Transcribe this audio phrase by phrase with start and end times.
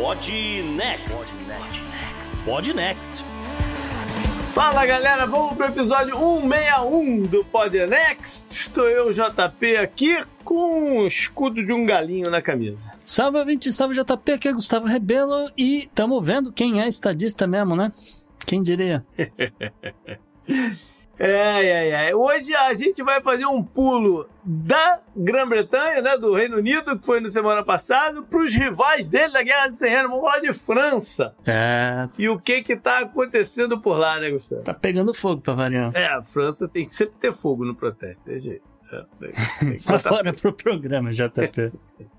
[0.00, 0.30] Pod
[0.76, 1.32] Next.
[2.44, 3.24] Pod Next.
[4.46, 8.46] Fala galera, vamos pro episódio 161 do Pod Next.
[8.48, 12.92] Estou eu, JP, aqui com um escudo de um galinho na camisa.
[13.04, 17.74] Salve, 20, salve JP, aqui é Gustavo Rebelo e tamo vendo quem é estadista mesmo,
[17.74, 17.90] né?
[18.46, 19.04] Quem diria?
[21.20, 22.14] Ai, ai, ai.
[22.14, 27.20] Hoje a gente vai fazer um pulo da Grã-Bretanha, né, do Reino Unido, que foi
[27.20, 30.10] na semana passada, para os rivais dele da Guerra de 100 Anos.
[30.10, 31.34] Vamos falar de França.
[31.44, 32.08] É.
[32.16, 34.62] E o que que tá acontecendo por lá, né, Gustavo?
[34.62, 35.90] Tá pegando fogo pra variar.
[35.94, 38.68] É, a França tem que sempre ter fogo no protesto, tem jeito.
[38.92, 41.72] É, tem, tem Bora pro programa, JP.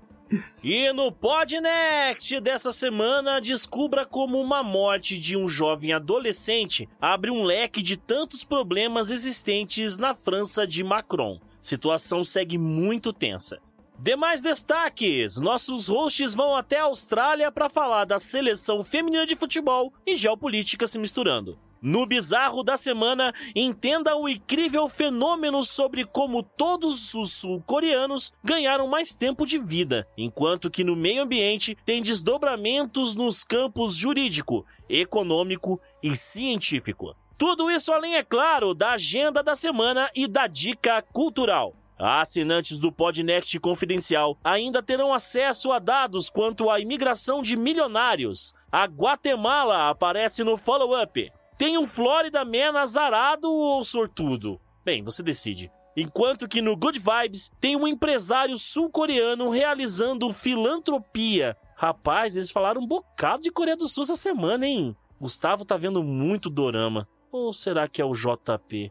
[0.62, 7.42] E no Podnext dessa semana, descubra como uma morte de um jovem adolescente abre um
[7.42, 11.40] leque de tantos problemas existentes na França de Macron.
[11.60, 13.58] Situação segue muito tensa.
[13.98, 19.92] Demais destaques: nossos hosts vão até a Austrália para falar da seleção feminina de futebol
[20.06, 21.58] e geopolítica se misturando.
[21.82, 29.14] No bizarro da semana, entenda o incrível fenômeno sobre como todos os sul-coreanos ganharam mais
[29.14, 36.14] tempo de vida, enquanto que no meio ambiente tem desdobramentos nos campos jurídico, econômico e
[36.14, 37.16] científico.
[37.38, 41.74] Tudo isso além, é claro, da agenda da semana e da dica cultural.
[41.98, 48.54] Assinantes do Podnext Confidencial ainda terão acesso a dados quanto à imigração de milionários.
[48.70, 51.30] A Guatemala aparece no follow-up.
[51.60, 54.58] Tem um Florida Man azarado ou sortudo?
[54.82, 55.70] Bem, você decide.
[55.94, 61.54] Enquanto que no Good Vibes tem um empresário sul-coreano realizando filantropia.
[61.76, 64.96] Rapaz, eles falaram um bocado de Coreia do Sul essa semana, hein?
[65.20, 67.06] Gustavo tá vendo muito dorama.
[67.30, 68.90] Ou será que é o JP?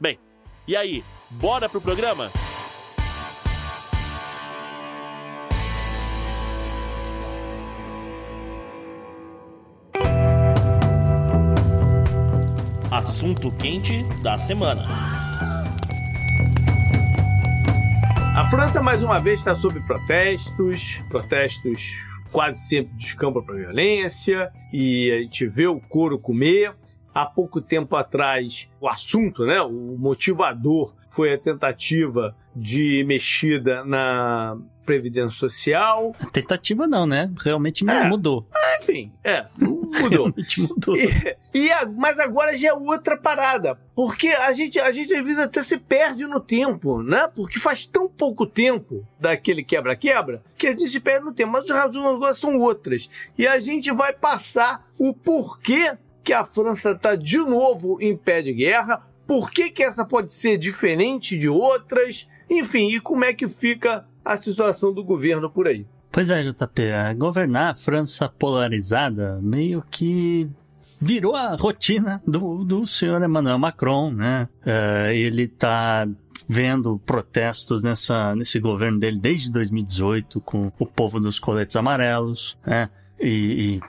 [0.00, 0.16] Bem,
[0.68, 2.30] e aí, bora pro programa?
[13.20, 14.82] Assunto quente da semana.
[18.34, 21.98] A França, mais uma vez, está sob protestos, protestos
[22.32, 26.74] quase sempre descambam para violência, e a gente vê o couro comer.
[27.14, 34.56] Há pouco tempo atrás, o assunto, né, o motivador foi a tentativa de mexida na
[34.86, 36.14] Previdência Social.
[36.32, 37.30] Tentativa não, né?
[37.44, 38.08] Realmente É.
[38.08, 38.46] mudou.
[38.80, 39.90] Enfim, é, mudou.
[40.08, 40.96] Realmente mudou.
[40.96, 43.76] E, e a- mas agora já é outra parada.
[43.94, 47.28] Porque a gente, a gente às vezes até se perde no tempo, né?
[47.34, 51.52] Porque faz tão pouco tempo daquele quebra-quebra que a gente se perde no tempo.
[51.52, 53.08] Mas as razões agora são outras.
[53.38, 58.42] E a gente vai passar o porquê que a França está de novo em pé
[58.42, 63.32] de guerra, por que, que essa pode ser diferente de outras, enfim, e como é
[63.32, 65.86] que fica a situação do governo por aí.
[66.12, 70.50] Pois é, JP, é, governar a França polarizada meio que
[71.00, 74.48] virou a rotina do, do senhor Emmanuel Macron, né?
[74.66, 76.06] É, ele tá
[76.48, 82.90] vendo protestos nessa, nesse governo dele desde 2018 com o povo dos coletes amarelos, né?
[83.20, 83.80] E, e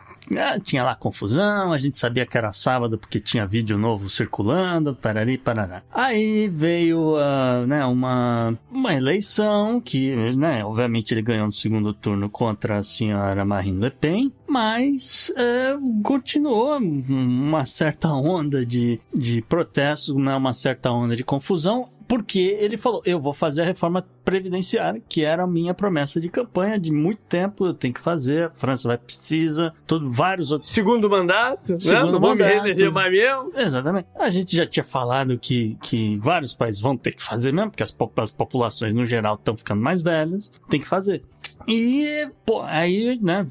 [0.63, 5.37] tinha lá confusão, a gente sabia que era sábado porque tinha vídeo novo circulando, parari,
[5.37, 5.83] parará.
[5.91, 12.29] Aí veio ah, né, uma, uma eleição que, né, obviamente ele ganhou no segundo turno
[12.29, 20.15] contra a senhora Marine Le Pen, mas é, continuou uma certa onda de, de protestos,
[20.15, 25.01] né, uma certa onda de confusão, porque ele falou: eu vou fazer a reforma previdenciária,
[25.07, 28.49] que era a minha promessa de campanha de muito tempo, eu tenho que fazer, a
[28.49, 30.69] França vai precisa, todo, vários outros.
[30.69, 31.79] Segundo mandato, né?
[31.79, 33.53] Segundo Não vou me reeleger mais mesmo.
[33.55, 34.09] Exatamente.
[34.13, 37.83] A gente já tinha falado que, que vários países vão ter que fazer mesmo, porque
[37.83, 41.23] as, as populações no geral estão ficando mais velhas, tem que fazer.
[41.67, 43.45] E, pô, aí, né,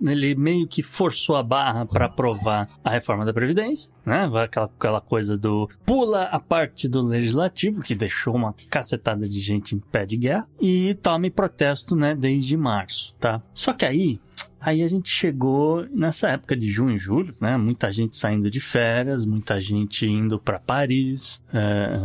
[0.00, 5.00] ele meio que forçou a barra para aprovar a reforma da Previdência, né, aquela, aquela
[5.00, 10.04] coisa do pula a parte do legislativo, que deixou uma cacetada de gente em pé
[10.04, 13.42] de guerra, e tome protesto, né, desde março, tá?
[13.54, 14.20] Só que aí,
[14.64, 17.56] Aí a gente chegou nessa época de junho e julho, né?
[17.56, 21.98] Muita gente saindo de férias, muita gente indo para Paris, é,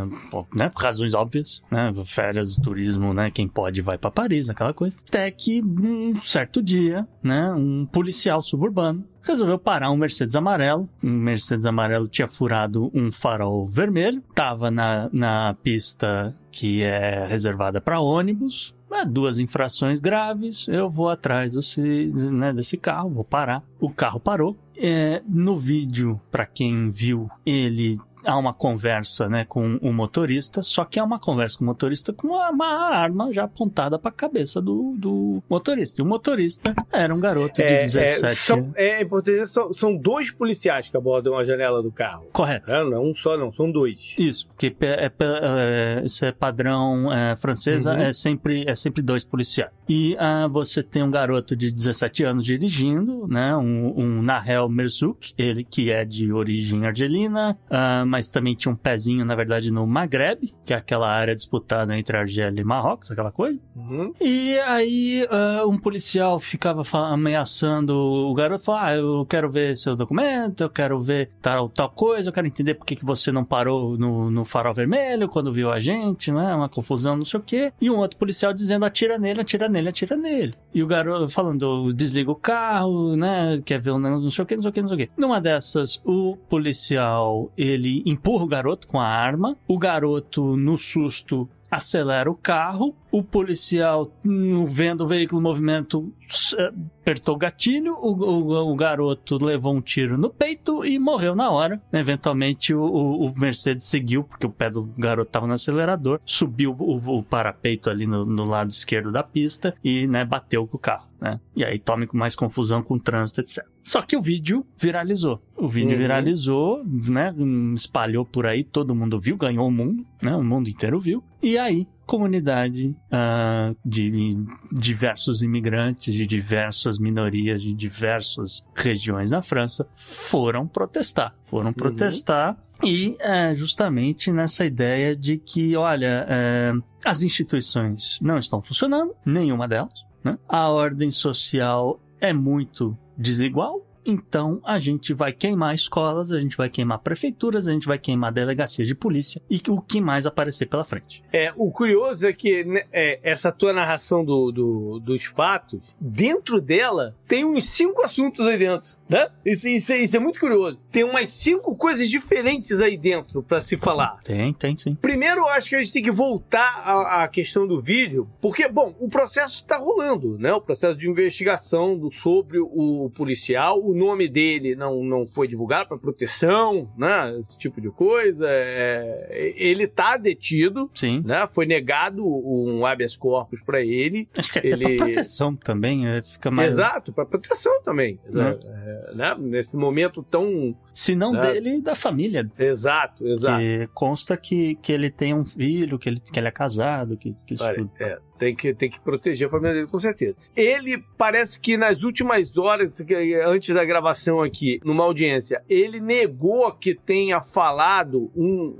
[0.55, 0.69] né?
[0.69, 1.91] Por razões óbvias, né?
[2.03, 3.29] Férias, turismo, né?
[3.29, 4.97] Quem pode vai para Paris, aquela coisa.
[5.07, 7.53] Até que um certo dia, né?
[7.53, 10.89] Um policial suburbano resolveu parar um Mercedes amarelo.
[11.03, 17.79] Um Mercedes amarelo tinha furado um farol vermelho, tava na, na pista que é reservada
[17.79, 18.73] para ônibus.
[19.05, 23.63] Duas infrações graves, eu vou atrás desse, né, desse carro, vou parar.
[23.79, 24.55] O carro parou.
[24.75, 30.83] É, no vídeo, para quem viu, ele há uma conversa, né, com o motorista, só
[30.85, 34.13] que é uma conversa com o motorista com uma, uma arma já apontada para a
[34.13, 36.01] cabeça do, do motorista.
[36.01, 39.95] E o motorista era um garoto de É, 17 é, são, é importante são, são
[39.95, 42.25] dois policiais que abordam a janela do carro.
[42.33, 42.69] Correto.
[42.69, 44.15] É, não é um só, não, são dois.
[44.17, 48.01] Isso, porque é, é, isso é padrão é, francesa, Uhum.
[48.01, 49.71] é, sempre, é sempre dois policiais.
[49.87, 53.55] E ah, você tem um garoto de 17 anos dirigindo, né?
[53.55, 58.75] Um, um Nahel Merzouk, ele que é de origem argelina, ah, mas também tinha um
[58.75, 63.31] pezinho, na verdade, no Maghreb, que é aquela área disputada entre Argélia e Marrocos, aquela
[63.31, 63.59] coisa.
[63.75, 64.13] Uhum.
[64.19, 69.95] E aí ah, um policial ficava ameaçando o garoto, falava, ah, eu quero ver seu
[69.95, 73.45] documento, eu quero ver tal, tal coisa, eu quero entender por que, que você não
[73.45, 76.55] parou no, no farol vermelho quando viu a gente, né?
[76.55, 77.73] Uma confusão, não sei o quê.
[77.79, 80.55] E um outro policial dizendo, atira nele, atira nele, atira nele.
[80.73, 83.57] E o garoto falando, desliga o carro, né?
[83.65, 85.11] Quer ver um não sei o que, não sei o que, não sei o que.
[85.17, 91.49] Numa dessas, o policial, ele empurra o garoto com a arma, o garoto, no susto,
[91.69, 96.13] acelera o carro, o policial, hum, vendo o veículo em movimento,
[96.57, 96.71] eh,
[97.01, 101.49] apertou o gatilho, o, o- o garoto levou um tiro no peito e morreu na
[101.49, 101.81] hora.
[101.93, 107.23] Eventualmente, o, o- Mercedes seguiu, porque o pé do garoto estava no acelerador, subiu o,
[107.23, 111.07] parapeito ali no, no lado esquerdo da pista e né, bateu com o carro.
[111.19, 111.39] Né?
[111.55, 113.65] E aí tome com mais confusão com o trânsito, etc.
[113.81, 115.41] Só que o vídeo viralizou.
[115.55, 115.97] O vídeo Uhum.
[115.97, 117.33] viralizou, né?
[117.37, 120.35] hum, Espalhou por aí, todo mundo viu, ganhou o mundo, né?
[120.35, 121.23] O mundo inteiro viu.
[121.41, 124.37] E aí, comunidade ah, de
[124.71, 131.35] diversos imigrantes, de diversas minorias, de diversas regiões na França, foram protestar.
[131.45, 132.57] Foram protestar.
[132.83, 136.71] E é justamente nessa ideia de que, olha, é,
[137.03, 140.05] as instituições não estão funcionando, nenhuma delas.
[140.23, 140.37] Né?
[140.47, 143.86] A ordem social é muito desigual.
[144.09, 148.31] Então a gente vai queimar escolas, a gente vai queimar prefeituras, a gente vai queimar
[148.31, 151.21] delegacias de polícia e o que mais aparecer pela frente.
[151.33, 156.61] É, o curioso é que né, é, essa tua narração do, do- dos fatos, dentro
[156.61, 159.27] dela, tem uns cinco assuntos aí dentro, né?
[159.45, 160.79] Isso, isso é- isso é muito curioso.
[160.89, 164.19] Tem umas cinco coisas diferentes aí dentro pra se falar.
[164.23, 164.95] Tem, tem sim.
[164.95, 168.67] Primeiro, eu acho que a gente tem que voltar à, à questão do vídeo, porque,
[168.69, 170.53] bom, o processo está rolando, né?
[170.53, 175.89] O processo de investigação do, sobre o policial, o nome dele não, não foi divulgado
[175.89, 177.35] para proteção, né?
[177.39, 178.45] Esse tipo de coisa.
[178.49, 181.21] É, ele está detido, Sim.
[181.25, 181.45] né?
[181.47, 184.27] Foi negado um habeas corpus para ele.
[184.37, 186.73] Acho que até Ele- pra proteção também, é, fica mais.
[186.73, 188.19] Exato, para proteção também.
[188.29, 188.57] Né?
[188.63, 189.35] É, né?
[189.39, 190.75] Nesse momento tão.
[190.93, 191.41] Se não Né?
[191.53, 192.49] dele e da família.
[192.57, 193.59] Exato, exato.
[193.61, 197.33] Que consta que, que ele tem um filho, que ele, que ele é casado, que,
[197.45, 197.91] que isso Olha, tudo.
[197.99, 200.35] é, tem que, tem que proteger a família dele, com certeza.
[200.55, 203.03] Ele parece que nas últimas horas,
[203.45, 208.75] antes da gravação aqui, numa audiência, ele negou que tenha falado um-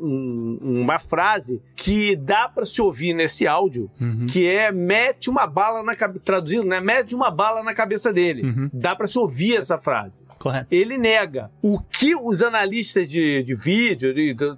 [0.62, 4.26] um- uma frase que dá pra se ouvir nesse áudio, Uhum.
[4.28, 6.80] que é mete uma bala na cabeça, traduzindo, né?
[6.80, 8.44] Mete uma bala na cabeça dele.
[8.44, 8.70] Uhum.
[8.74, 10.24] Dá pra se ouvir essa frase.
[10.40, 10.68] Correto.
[10.72, 11.50] Ele nega.
[11.62, 14.14] O que os analistas de, de vídeo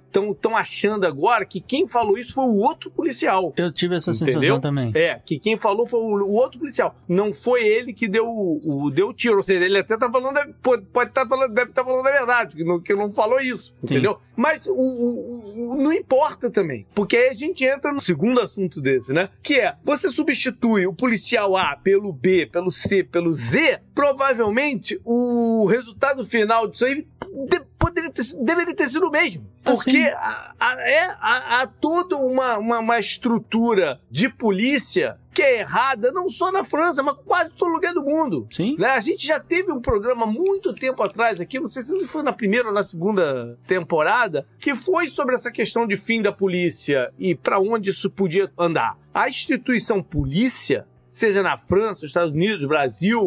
[0.06, 3.52] estão achando agora que quem falou isso foi o outro policial.
[3.56, 4.34] Eu tive essa Entendeu?
[4.34, 4.89] sensação também.
[4.94, 6.94] É, que quem falou foi o, o outro policial.
[7.08, 9.36] Não foi ele que deu o, o- deu o tiro.
[9.36, 12.56] Ou seja, ele até tá falando, pode, pode tá falando, deve estar falando a verdade,
[12.56, 13.74] que não, que não falou isso.
[13.82, 14.18] Entendeu?
[14.36, 16.86] Mas o- não importa também.
[16.94, 19.28] Porque aí a gente entra no segundo assunto desse, né?
[19.42, 25.66] Que é, você substitui o policial A pelo B, pelo C, pelo Z, provavelmente o
[25.66, 27.06] resultado final disso aí
[27.48, 29.46] de- poderia ter, deveria ter sido o mesmo.
[29.64, 30.04] Ah, Porque sim.
[30.08, 36.28] há, há- há, há toda uma, uma, uma estrutura de polícia que é errada, não
[36.28, 38.48] só na França, mas quase todo lugar do mundo.
[38.50, 38.74] Sim.
[38.78, 38.88] Né?
[38.90, 42.32] A gente já teve um programa muito tempo atrás aqui, não sei se foi na
[42.32, 47.34] primeira ou na segunda temporada, que foi sobre essa questão de fim da polícia e
[47.34, 48.98] para onde isso podia andar.
[49.14, 53.20] A instituição polícia, seja na França, nos Estados Unidos, Brasil,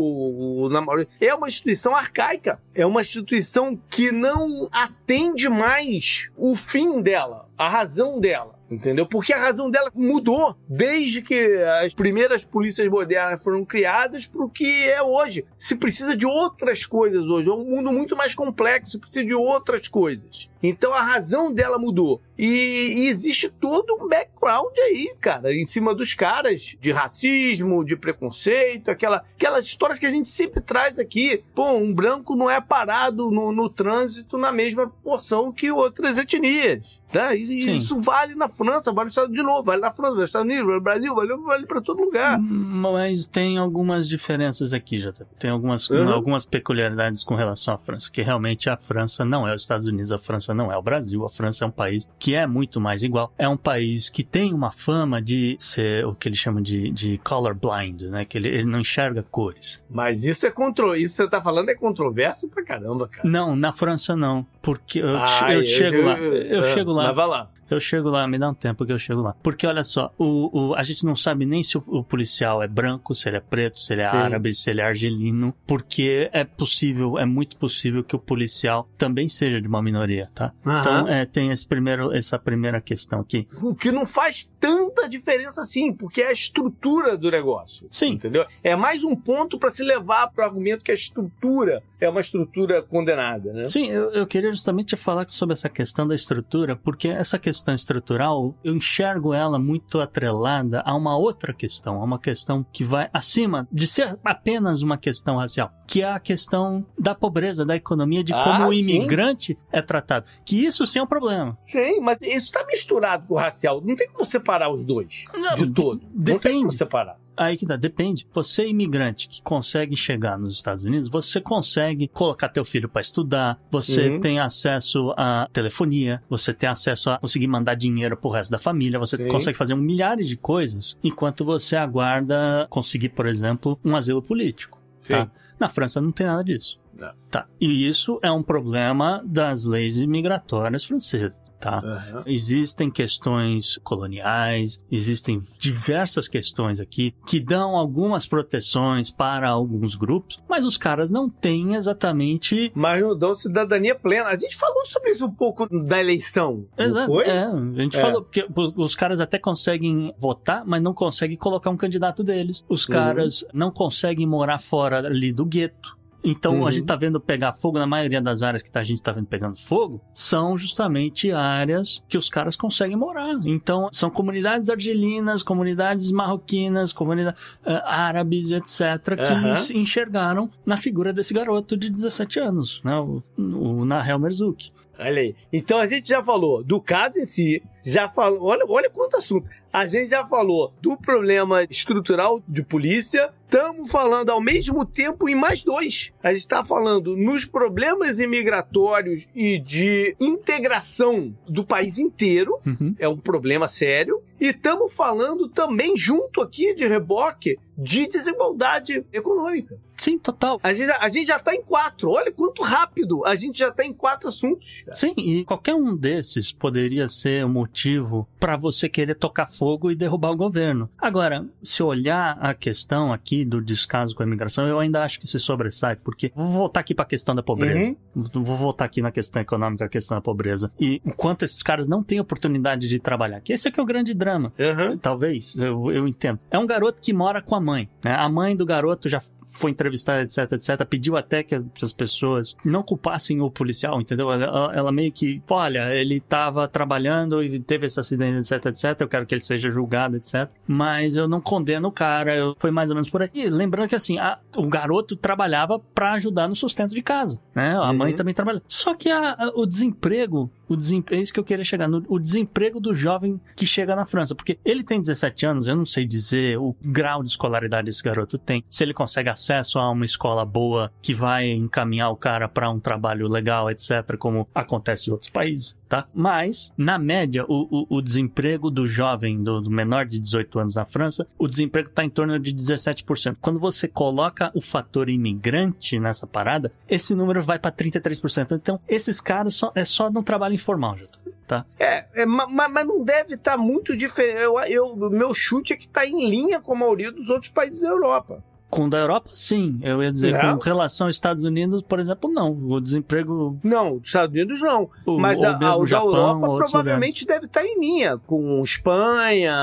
[0.72, 0.84] na
[1.20, 2.60] é uma instituição arcaica.
[2.74, 8.60] É uma instituição que não atende mais o fim dela, a razão dela.
[8.74, 9.06] Entendeu?
[9.06, 11.36] Porque a razão dela mudou desde que
[11.84, 15.46] as primeiras polícias modernas foram criadas para o que é hoje.
[15.58, 17.50] Se precisa de outras coisas hoje.
[17.50, 20.50] É um mundo muito mais complexo, se precisa de outras coisas.
[20.62, 22.22] Então a razão dela mudou.
[22.38, 27.96] E, e existe todo um background aí, cara, em cima dos caras de racismo, de
[27.96, 31.44] preconceito, aquela, aquelas histórias que a gente sempre traz aqui.
[31.54, 37.04] Pô, um branco não é parado no, no trânsito na mesma porção que outras etnias.
[37.14, 37.36] Né?
[37.54, 37.76] E Sim.
[37.76, 40.30] isso vale na França, vale nos Estados Unidos de novo, vale na França, vale nos
[40.30, 42.40] Estados Unidos, vale no Brasil, vale, vale para todo lugar.
[42.40, 46.10] Mas tem algumas diferenças aqui, já tem algumas, Uhum.
[46.12, 50.12] algumas peculiaridades com relação à França, que realmente a França não é os Estados Unidos,
[50.12, 53.04] a França não é o Brasil, a França é um país que é muito mais
[53.04, 56.90] igual, é um país que tem uma fama de ser o que eles chamam de,
[56.92, 59.82] de colorblind, né, que ele, ele não enxerga cores.
[59.90, 60.96] Mas isso é contro...
[60.96, 63.28] isso que você tá falando é controverso pra caramba, cara.
[63.28, 67.16] Não, na França não, porque eu, Ah, eu chego lá, eu ah, chego lá, Mas
[67.16, 67.43] vai lá.
[67.74, 69.36] Eu chego lá, me dá um tempo que eu chego lá.
[69.42, 72.68] Porque olha só, o, o- a gente não sabe nem se o, o policial é
[72.68, 74.18] branco, se ele é preto, se ele é Sim.
[74.18, 79.28] árabe, se ele é argelino, porque é possível, é muito possível que o policial também
[79.28, 80.52] seja de uma minoria, tá?
[80.62, 81.10] Então Aham.
[81.10, 83.48] é, tem esse primeiro, essa primeira questão aqui.
[83.62, 87.88] O que não faz tanta diferença assim, porque é a estrutura do negócio.
[87.92, 88.12] Sim.
[88.14, 88.46] Entendeu?
[88.64, 92.22] É mais um ponto para se levar para o argumento que a estrutura é uma
[92.22, 93.66] estrutura condenada, né?
[93.66, 98.56] Sim, eu, eu queria justamente falar sobre essa questão da estrutura, porque essa questão estrutural,
[98.64, 103.68] eu enxergo ela muito atrelada a uma outra questão, a uma questão que vai acima
[103.72, 108.34] de ser apenas uma questão racial, que é a questão da pobreza, da economia, de
[108.34, 108.80] Ah, como o sim.
[108.82, 110.26] imigrante é tratado.
[110.46, 111.58] Que isso sim é um problema.
[111.68, 113.82] Sim, mas isso está misturado com o racial.
[113.84, 115.26] Não tem como separar os dois
[115.58, 116.02] de todo.
[116.14, 116.78] Não tem como depende.
[116.78, 117.18] separar.
[117.36, 118.28] Aí que dá, depende.
[118.34, 123.02] Você é imigrante que consegue chegar nos Estados Unidos, você consegue colocar teu filho para
[123.02, 124.20] estudar, você Uhum.
[124.22, 129.00] tem acesso à telefonia, você tem acesso a conseguir mandar dinheiro pro resto da família,
[129.00, 129.28] você Sim.
[129.28, 134.80] consegue fazer milhares de coisas, enquanto você aguarda conseguir, por exemplo, um asilo político.
[135.08, 135.30] Tá?
[135.60, 136.80] Na França não tem nada disso.
[136.98, 137.12] Não.
[137.30, 137.48] Tá.
[137.60, 141.38] E isso é um problema das leis imigratórias francesas.
[141.64, 141.80] Tá?
[141.80, 142.24] Aham.
[142.26, 150.66] Existem questões coloniais, existem diversas questões aqui que dão algumas proteções para alguns grupos, mas
[150.66, 152.70] os caras não têm exatamente.
[152.76, 154.28] Mas não dão cidadania plena.
[154.30, 156.66] A gente falou sobre isso um pouco da eleição.
[156.78, 157.06] Exato.
[157.08, 157.26] foi?
[157.26, 158.02] É, a gente É.
[158.02, 162.66] falou, porque os, caras até conseguem votar, mas não conseguem colocar um candidato deles.
[162.68, 162.94] Os Uhum.
[162.94, 165.98] caras não conseguem morar fora ali do gueto.
[166.24, 166.68] Então Uhum.
[166.68, 169.12] a gente tá vendo pegar fogo na maioria das áreas que tá- a gente tá
[169.12, 173.36] vendo pegando fogo, são justamente áreas que os caras conseguem morar.
[173.46, 179.56] Então são comunidades argelinas, comunidades marroquinas, comunidades eh, árabes, etc, que Aham.
[179.56, 184.72] se enxergaram na figura desse garoto de 17 anos, né, o, o Nahel Merzouk.
[184.98, 185.36] Olha aí.
[185.52, 188.44] Então a gente já falou do caso em si, já falou.
[188.44, 189.50] Olha, olha quanto assunto.
[189.74, 193.34] A gente já falou do problema estrutural de polícia.
[193.44, 196.12] Estamos falando ao mesmo tempo em mais dois.
[196.22, 202.60] A gente está falando nos problemas imigratórios e de integração do país inteiro.
[202.64, 202.94] Uhum.
[203.00, 204.22] É um problema sério.
[204.44, 209.78] E estamos falando também, junto aqui de reboque, de desigualdade econômica.
[209.96, 210.60] Sim, total.
[210.62, 212.10] A gente, a gente já está em quatro.
[212.10, 213.26] Olha quanto rápido.
[213.26, 214.82] A gente já está em quatro assuntos.
[214.82, 214.98] cara.
[214.98, 219.96] Sim, e qualquer um desses poderia ser um motivo para você querer tocar fogo e
[219.96, 220.90] derrubar o governo.
[220.98, 225.28] Agora, se olhar a questão aqui do descaso com a imigração, eu ainda acho que
[225.28, 227.96] se sobressai, porque vou voltar aqui para a questão da pobreza.
[228.14, 230.72] Vou voltar aqui na questão econômica, a questão da pobreza.
[230.78, 233.40] E o quanto esses caras não têm oportunidade de trabalhar.
[233.40, 234.33] Que esse aqui é o grande drama.
[234.60, 234.98] Aham.
[234.98, 236.40] Talvez, eu, eu entendo.
[236.50, 237.90] É um garoto que mora com a mãe.
[238.04, 238.14] Né?
[238.16, 239.22] A mãe do garoto já
[239.60, 240.86] foi entrevistada, etc, etc.
[240.86, 244.32] Pediu até que as, as pessoas não culpassem o policial, entendeu?
[244.32, 249.02] Ela, ela- meio que, olha, ele tava trabalhando e teve esse acidente, etc, etc.
[249.02, 250.48] Eu quero que ele seja julgado, etc.
[250.68, 252.36] Mas eu não condeno o cara.
[252.36, 253.30] Eu, foi mais ou menos por aí.
[253.34, 257.76] E lembrando que, assim, a- o garoto trabalhava pra ajudar no sustento de casa, né?
[257.76, 257.98] A Uhum.
[257.98, 258.64] mãe também trabalhava.
[258.68, 260.76] Só que a- a- o desemprego o
[261.12, 264.36] é isso que eu queria chegar, no, o desemprego do jovem que chega na França,
[264.36, 268.38] porque ele tem 17 anos, eu não sei dizer o grau de escolaridade esse garoto
[268.38, 272.70] tem, se ele consegue acesso a uma escola boa que vai encaminhar o cara para
[272.70, 276.08] um trabalho legal, etc, como acontece em outros países, tá?
[276.12, 280.76] Mas, na média, o, o, o desemprego do jovem, do, do menor de 18 anos
[280.76, 283.38] na França, o desemprego está em torno de 17%.
[283.40, 288.54] Quando você coloca o fator imigrante nessa parada, esse número vai para 33%.
[288.56, 291.06] Então, esses caras só, é só no trabalho informal, já
[291.46, 291.64] tá?
[291.78, 294.42] É, é, ma- ma- mas não deve estar muito diferente.
[294.42, 297.82] Eu, eu, meu chute é que está em linha com a maioria dos outros países
[297.82, 298.44] da Europa.
[298.74, 299.80] Com o da Europa, sim.
[299.82, 300.58] Eu ia dizer, Não?
[300.58, 302.52] com relação aos Estados Unidos, por exemplo, não.
[302.52, 303.60] O desemprego.
[303.64, 304.90] Não, dos Estados Unidos não.
[305.06, 308.62] O, Mas a, a, mesmo da Japão, Europa outros provavelmente deve estar em linha com
[308.64, 309.54] Espanha,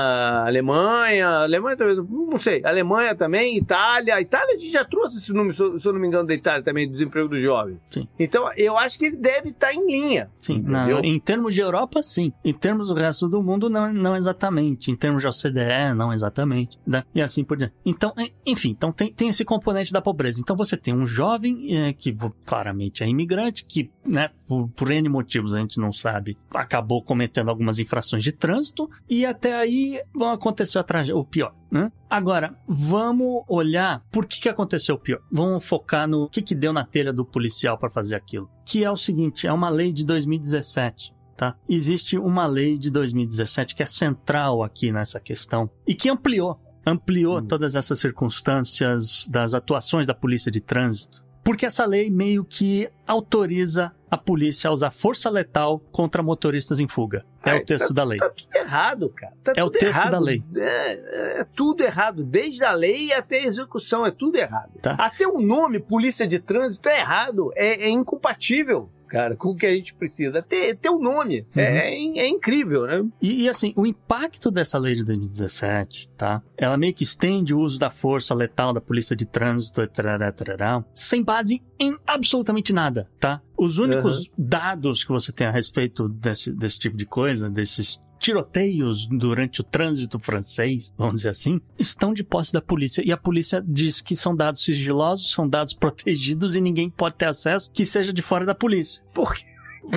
[0.45, 4.15] Alemanha, Alemanha também, não sei, Alemanha também, Itália.
[4.15, 6.63] A Itália a gente já trouxe esse número, se eu, não me engano, da Itália
[6.63, 7.77] também, do desemprego do jovem.
[7.89, 8.07] Sim.
[8.19, 10.29] Então, eu acho que ele deve estar em linha.
[10.41, 12.31] Sim, na- em termos de Europa, sim.
[12.43, 14.91] Em termos do resto do mundo, não, não exatamente.
[14.91, 16.79] Em termos de OCDE, não exatamente.
[16.85, 17.03] né?
[17.13, 17.73] E assim por diante.
[17.85, 20.39] Então, en- enfim, então tem, tem esse componente da pobreza.
[20.39, 22.15] Então você tem um jovem é, que
[22.45, 27.49] claramente é imigrante, que, né, por, por N motivos a gente não sabe, acabou cometendo
[27.49, 29.99] algumas infrações de trânsito, e até aí
[30.31, 31.55] aconteceu a o pior.
[31.71, 31.91] Né?
[32.07, 35.21] Agora, vamos olhar por que, que aconteceu o pior.
[35.31, 38.49] Vamos focar no que, que deu na telha do policial para fazer aquilo.
[38.65, 41.55] Que é o seguinte: é uma lei de 2017 tá?
[41.67, 47.39] Existe uma lei de 2017 que é central aqui nessa questão e que ampliou, ampliou
[47.39, 47.45] hum.
[47.45, 51.23] todas essas circunstâncias das atuações da polícia de trânsito.
[51.43, 56.87] Porque essa lei meio que autoriza a polícia a usar força letal contra motoristas em
[56.87, 57.25] fuga.
[57.43, 58.19] É Ai, o texto tá, da lei.
[58.19, 59.33] Tá tudo errado, cara.
[59.43, 60.11] Tá é o texto errado.
[60.11, 60.43] da lei.
[60.55, 62.23] É, é, tudo errado.
[62.23, 64.71] Desde a lei até a execução, é tudo errado.
[64.81, 64.95] Tá.
[64.99, 67.51] Até o nome Polícia de Trânsito é errado.
[67.55, 70.41] É, é incompatível cara, com o que a gente precisa.
[70.41, 71.41] Ter, ter o um nome.
[71.53, 71.61] Uhum.
[71.61, 73.05] É, é, é, incrível, né?
[73.21, 76.41] E, e, assim, o impacto dessa lei de 2017, tá?
[76.57, 80.85] Ela meio que estende o uso da força letal da polícia de trânsito, tarará, tarará,
[80.95, 83.41] sem base em absolutamente nada, tá?
[83.57, 84.33] Os únicos uhum.
[84.37, 89.63] dados que você tem a respeito desse, desse tipo de coisa, desses tiroteios durante o
[89.63, 93.01] trânsito francês, vamos dizer assim, estão de posse da polícia.
[93.05, 97.25] E a polícia diz que são dados sigilosos, são dados protegidos e ninguém pode ter
[97.25, 99.03] acesso que seja de fora da polícia.
[99.13, 99.43] Por quê?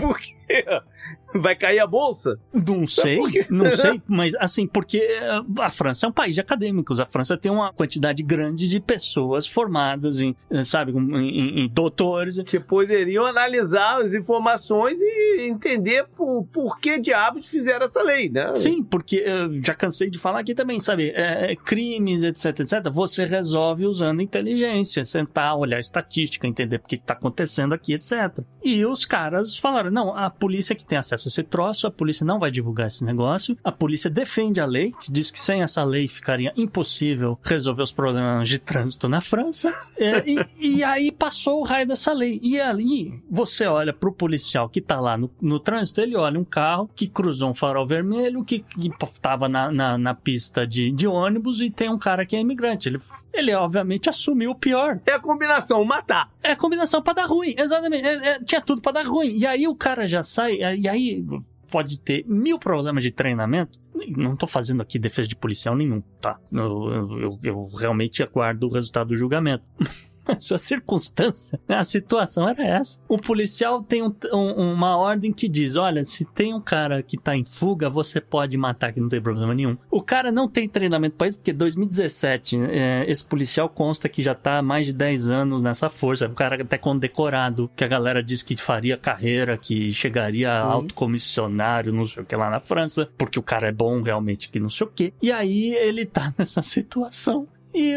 [0.01, 0.35] Por quê?
[1.35, 2.39] Vai cair a bolsa?
[2.53, 3.19] Não sei,
[3.51, 7.01] não sei, mas assim, porque eh, a França é um país de acadêmicos.
[7.01, 11.69] A França tem uma quantidade grande de pessoas formadas em, eh, sabe, em, em, em
[11.69, 12.41] doutores.
[12.47, 18.55] Que poderiam analisar as informações e entender por, por que diabos fizeram essa lei, né?
[18.55, 22.93] Sim, porque eu eh, já cansei de falar aqui também, sabe, é, crimes, etc, etc,
[22.93, 28.39] você resolve usando inteligência, sentar, olhar estatística, entender o que está acontecendo aqui, etc.
[28.63, 32.23] E os caras falaram, não, a polícia que tem acesso a esse troço, a polícia
[32.23, 33.57] não vai divulgar esse negócio.
[33.65, 37.91] A polícia defende a lei, que diz que sem essa lei ficaria impossível resolver os
[37.91, 39.75] problemas de trânsito na França.
[39.97, 42.39] É, e, e, aí passou o raio dessa lei.
[42.43, 46.45] E ali você olha pro policial que tá lá no, no trânsito, ele olha um
[46.45, 48.91] carro que cruzou um farol vermelho, que, que
[49.23, 52.87] tava na, na, na pista de, de ônibus e tem um cara que é imigrante.
[52.91, 52.99] Ele,
[53.35, 55.01] ele obviamente assumiu o pior.
[55.07, 56.31] É a combinação, matar.
[56.43, 58.07] É a combinação para dar ruim, exatamente.
[58.07, 59.37] É, é, tinha tudo para dar ruim.
[59.37, 61.25] E aí o cara já sai, e aí
[61.71, 63.81] pode ter mil problemas de treinamento.
[64.17, 66.39] Não tô fazendo aqui defesa de policial nenhum, tá?
[66.53, 69.65] Eu, eu, eu realmente aguardo o resultado do julgamento.
[70.29, 71.77] essa circunstância, né?
[71.77, 72.99] a situação era essa.
[73.09, 77.17] O policial tem um, um, uma ordem que diz: olha, se tem um cara que
[77.17, 79.77] tá em fuga, você pode matar, que não tem problema nenhum.
[79.91, 84.35] O cara não tem treinamento para isso, porque 2017, é, esse policial consta que já
[84.35, 86.27] tá há mais de 10 anos nessa força.
[86.27, 90.73] O cara até condecorado, que a galera diz que faria carreira, que chegaria a uhum.
[90.73, 94.49] alto comissionário, não sei o que lá na França, porque o cara é bom realmente,
[94.49, 95.13] que não sei o que.
[95.21, 97.47] E aí ele tá nessa situação.
[97.75, 97.97] E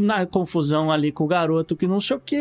[0.00, 2.36] na confusão ali com o garoto que não sei o que,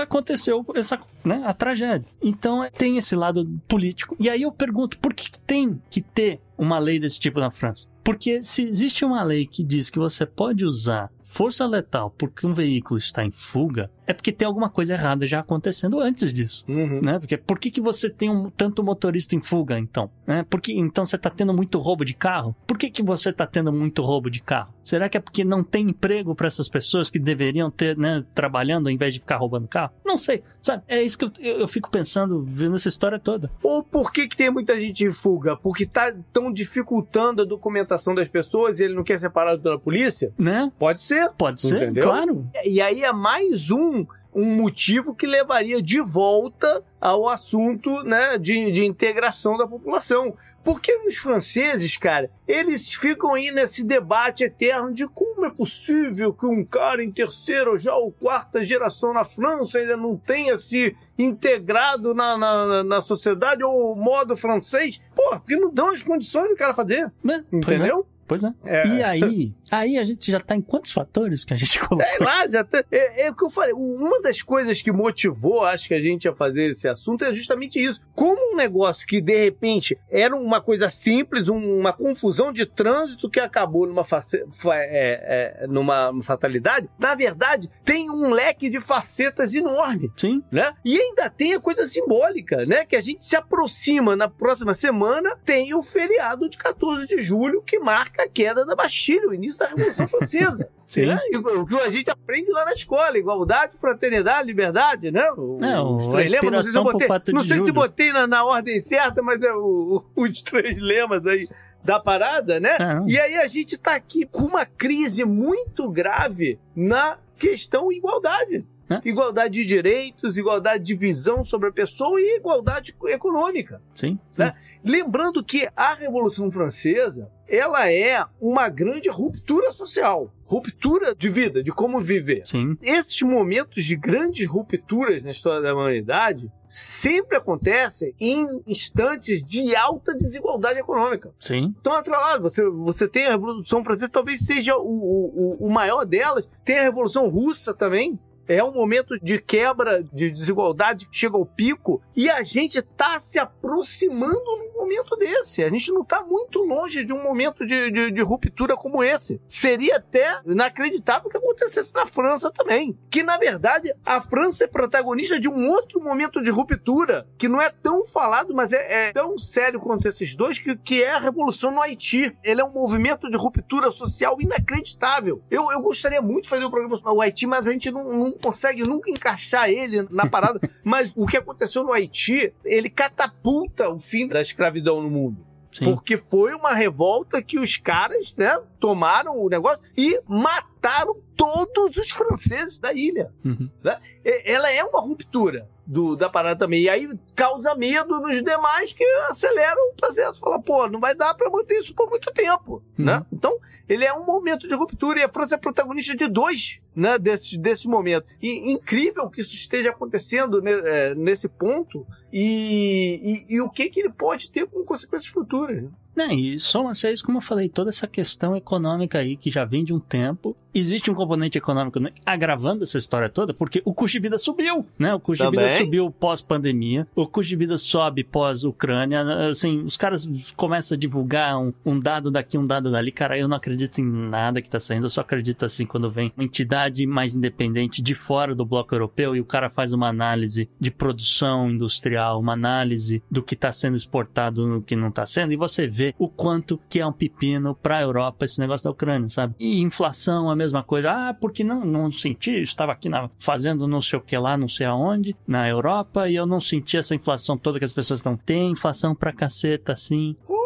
[0.00, 2.06] aconteceu essa, né, a tragédia.
[2.22, 4.14] Então tem esse lado político.
[4.20, 7.88] E aí eu pergunto, por que tem que ter uma lei desse tipo na França?
[8.04, 12.52] Porque se existe uma lei que diz que você pode usar força letal porque um
[12.52, 17.00] veículo está em fuga, é porque tem alguma coisa errada já acontecendo antes disso, uhum.
[17.00, 17.20] né?
[17.20, 20.10] Porque por que, que você tem um, tanto motorista em fuga, então?
[20.26, 20.44] Né?
[20.50, 22.54] Porque então você está tendo muito roubo de carro?
[22.66, 24.74] Por que, que você está tendo muito roubo de carro?
[24.82, 28.88] Será que é porque não tem emprego para essas pessoas que deveriam ter, né, trabalhando
[28.88, 29.92] ao invés de ficar roubando carro?
[30.04, 30.82] Não sei, sabe?
[30.88, 33.48] É isso que eu, eu, eu fico pensando, vendo essa história toda.
[33.62, 35.56] Ou por que, que tem muita gente em fuga?
[35.56, 39.78] Porque tá tão dificultando a documentação das pessoas e ele não quer ser parado pela
[39.78, 40.32] polícia?
[40.36, 40.72] Né?
[40.76, 41.30] Pode ser.
[41.38, 42.02] Pode ser, entendeu?
[42.02, 42.48] claro.
[42.64, 43.99] E aí é mais um
[44.34, 50.36] um motivo que levaria de volta ao assunto né, de, de integração da população.
[50.62, 56.44] Porque os franceses, cara, eles ficam aí nesse debate eterno de como é possível que
[56.44, 60.94] um cara em terceira ou já ou quarta geração na França ainda não tenha se
[61.18, 65.00] integrado na, na, na sociedade ou modo francês.
[65.14, 67.10] Pô, porque não dão as condições do cara fazer.
[67.24, 67.42] Né?
[67.50, 68.06] Entendeu?
[68.30, 68.52] Pois é.
[68.64, 68.86] é.
[68.86, 72.06] E aí, aí a gente já tá em quantos fatores que a gente colocou?
[72.06, 72.84] É lá, já tá.
[72.88, 73.72] É, é o que eu falei.
[73.74, 77.82] Uma das coisas que motivou, acho que a gente a fazer esse assunto é justamente
[77.82, 78.00] isso.
[78.14, 83.40] Como um negócio que de repente era uma coisa simples, uma confusão de trânsito que
[83.40, 90.08] acabou numa, face, é, é, numa fatalidade, na verdade tem um leque de facetas enorme.
[90.16, 90.40] Sim.
[90.52, 90.72] Né?
[90.84, 92.84] E ainda tem a coisa simbólica, né?
[92.84, 97.60] Que a gente se aproxima na próxima semana, tem o feriado de 14 de julho
[97.60, 100.68] que marca a queda da Bastilha, o início da Revolução Francesa.
[100.86, 101.06] Sim.
[101.06, 101.18] Né?
[101.34, 105.30] O que a gente aprende lá na escola, igualdade, fraternidade, liberdade, né?
[105.32, 108.26] O, não, os três lemas, não sei se eu botei, não sei se botei na,
[108.26, 111.48] na, ordem certa, mas é o, o, os três lemas aí
[111.84, 112.76] da parada, né?
[113.06, 118.66] E aí a gente tá aqui com uma crise muito grave na questão igualdade.
[119.04, 123.80] Igualdade de direitos, igualdade de visão sobre a pessoa e igualdade econômica.
[123.94, 124.18] Sim.
[124.30, 124.38] sim.
[124.42, 124.54] Né?
[124.84, 131.72] Lembrando que a Revolução Francesa ela é uma grande ruptura social, ruptura de vida, de
[131.72, 132.44] como viver.
[132.46, 132.76] Sim.
[132.80, 140.14] Esses momentos de grandes rupturas na história da humanidade sempre acontecem em instantes de alta
[140.14, 141.34] desigualdade econômica.
[141.40, 141.74] Sim.
[141.80, 146.48] Então, atrelado, você, você tem a Revolução Francesa, talvez seja o, o, o maior delas,
[146.64, 148.16] tem a Revolução Russa também,
[148.50, 153.20] é um momento de quebra de desigualdade que chega ao pico e a gente está
[153.20, 155.62] se aproximando num momento desse.
[155.62, 159.40] A gente não está muito longe de um momento de, de, de, ruptura como esse.
[159.46, 162.98] Seria até inacreditável que acontecesse na França também.
[163.08, 167.62] Que, na verdade, a França é protagonista de um outro momento de ruptura que não
[167.62, 171.20] é tão falado, mas é, é tão sério quanto esses dois, que, que é a
[171.20, 172.36] Revolução no Haiti.
[172.42, 175.40] Ele é um movimento de ruptura social inacreditável.
[175.48, 177.90] Eu, eu gostaria muito de fazer o um programa sobre o Haiti, mas a gente
[177.92, 180.60] não, não consegue nunca encaixar ele na parada.
[180.84, 185.46] Mas o que aconteceu no Haiti, ele catapulta o fim da escravidão no mundo.
[185.72, 185.84] Sim.
[185.84, 192.10] Porque foi uma revolta que os caras, né, tomaram o negócio e mataram todos os
[192.10, 193.32] franceses da ilha.
[193.44, 193.70] Uhum.
[193.82, 193.96] Né?
[194.44, 196.82] Ela é uma ruptura do, da parada também.
[196.82, 200.38] E aí causa medo nos demais que aceleram o processo.
[200.38, 202.74] Fala, pô, não vai dar para manter isso por muito tempo.
[202.96, 203.04] Uhum.
[203.04, 203.26] Né?
[203.32, 207.18] Então, ele é um momento de ruptura e a França é protagonista de dois né,
[207.18, 208.24] desse, desse momento.
[208.40, 213.90] E incrível que isso esteja acontecendo ne, é, nesse ponto e, e, e, o que,
[213.90, 215.82] que ele pode ter com consequências futuras.
[215.82, 215.90] Né?
[216.14, 219.64] Não, e soma-se a isso, como eu falei, toda essa questão econômica aí que já
[219.64, 220.56] vem de um tempo.
[220.72, 224.86] Existe um componente econômico né, agravando essa história toda, porque o custo de vida subiu,
[224.96, 225.12] né?
[225.12, 225.66] O custo Também.
[225.66, 229.48] de vida subiu pós-pandemia, o custo de vida sobe pós-Ucrânia.
[229.48, 233.10] Assim, os caras começam a divulgar um, um, dado daqui, um dado dali.
[233.10, 236.32] Cara, eu não acredito em nada que tá saindo, eu só acredito assim quando vem
[236.36, 240.68] uma entidade mais independente de fora do bloco europeu e o cara faz uma análise
[240.78, 245.52] de produção industrial, uma análise do que tá sendo exportado no que não tá sendo,
[245.52, 248.90] e você vê o quanto que é um pepino para a Europa esse negócio da
[248.90, 249.54] Ucrânia, sabe?
[249.58, 251.10] E inflação, a mesma coisa.
[251.10, 254.68] Ah, porque não, não senti, estava aqui na, fazendo não sei o que lá, não
[254.68, 258.36] sei aonde, na Europa, e eu não senti essa inflação toda que as pessoas estão.
[258.36, 260.36] Tem inflação pra caceta, assim.
[260.48, 260.59] E,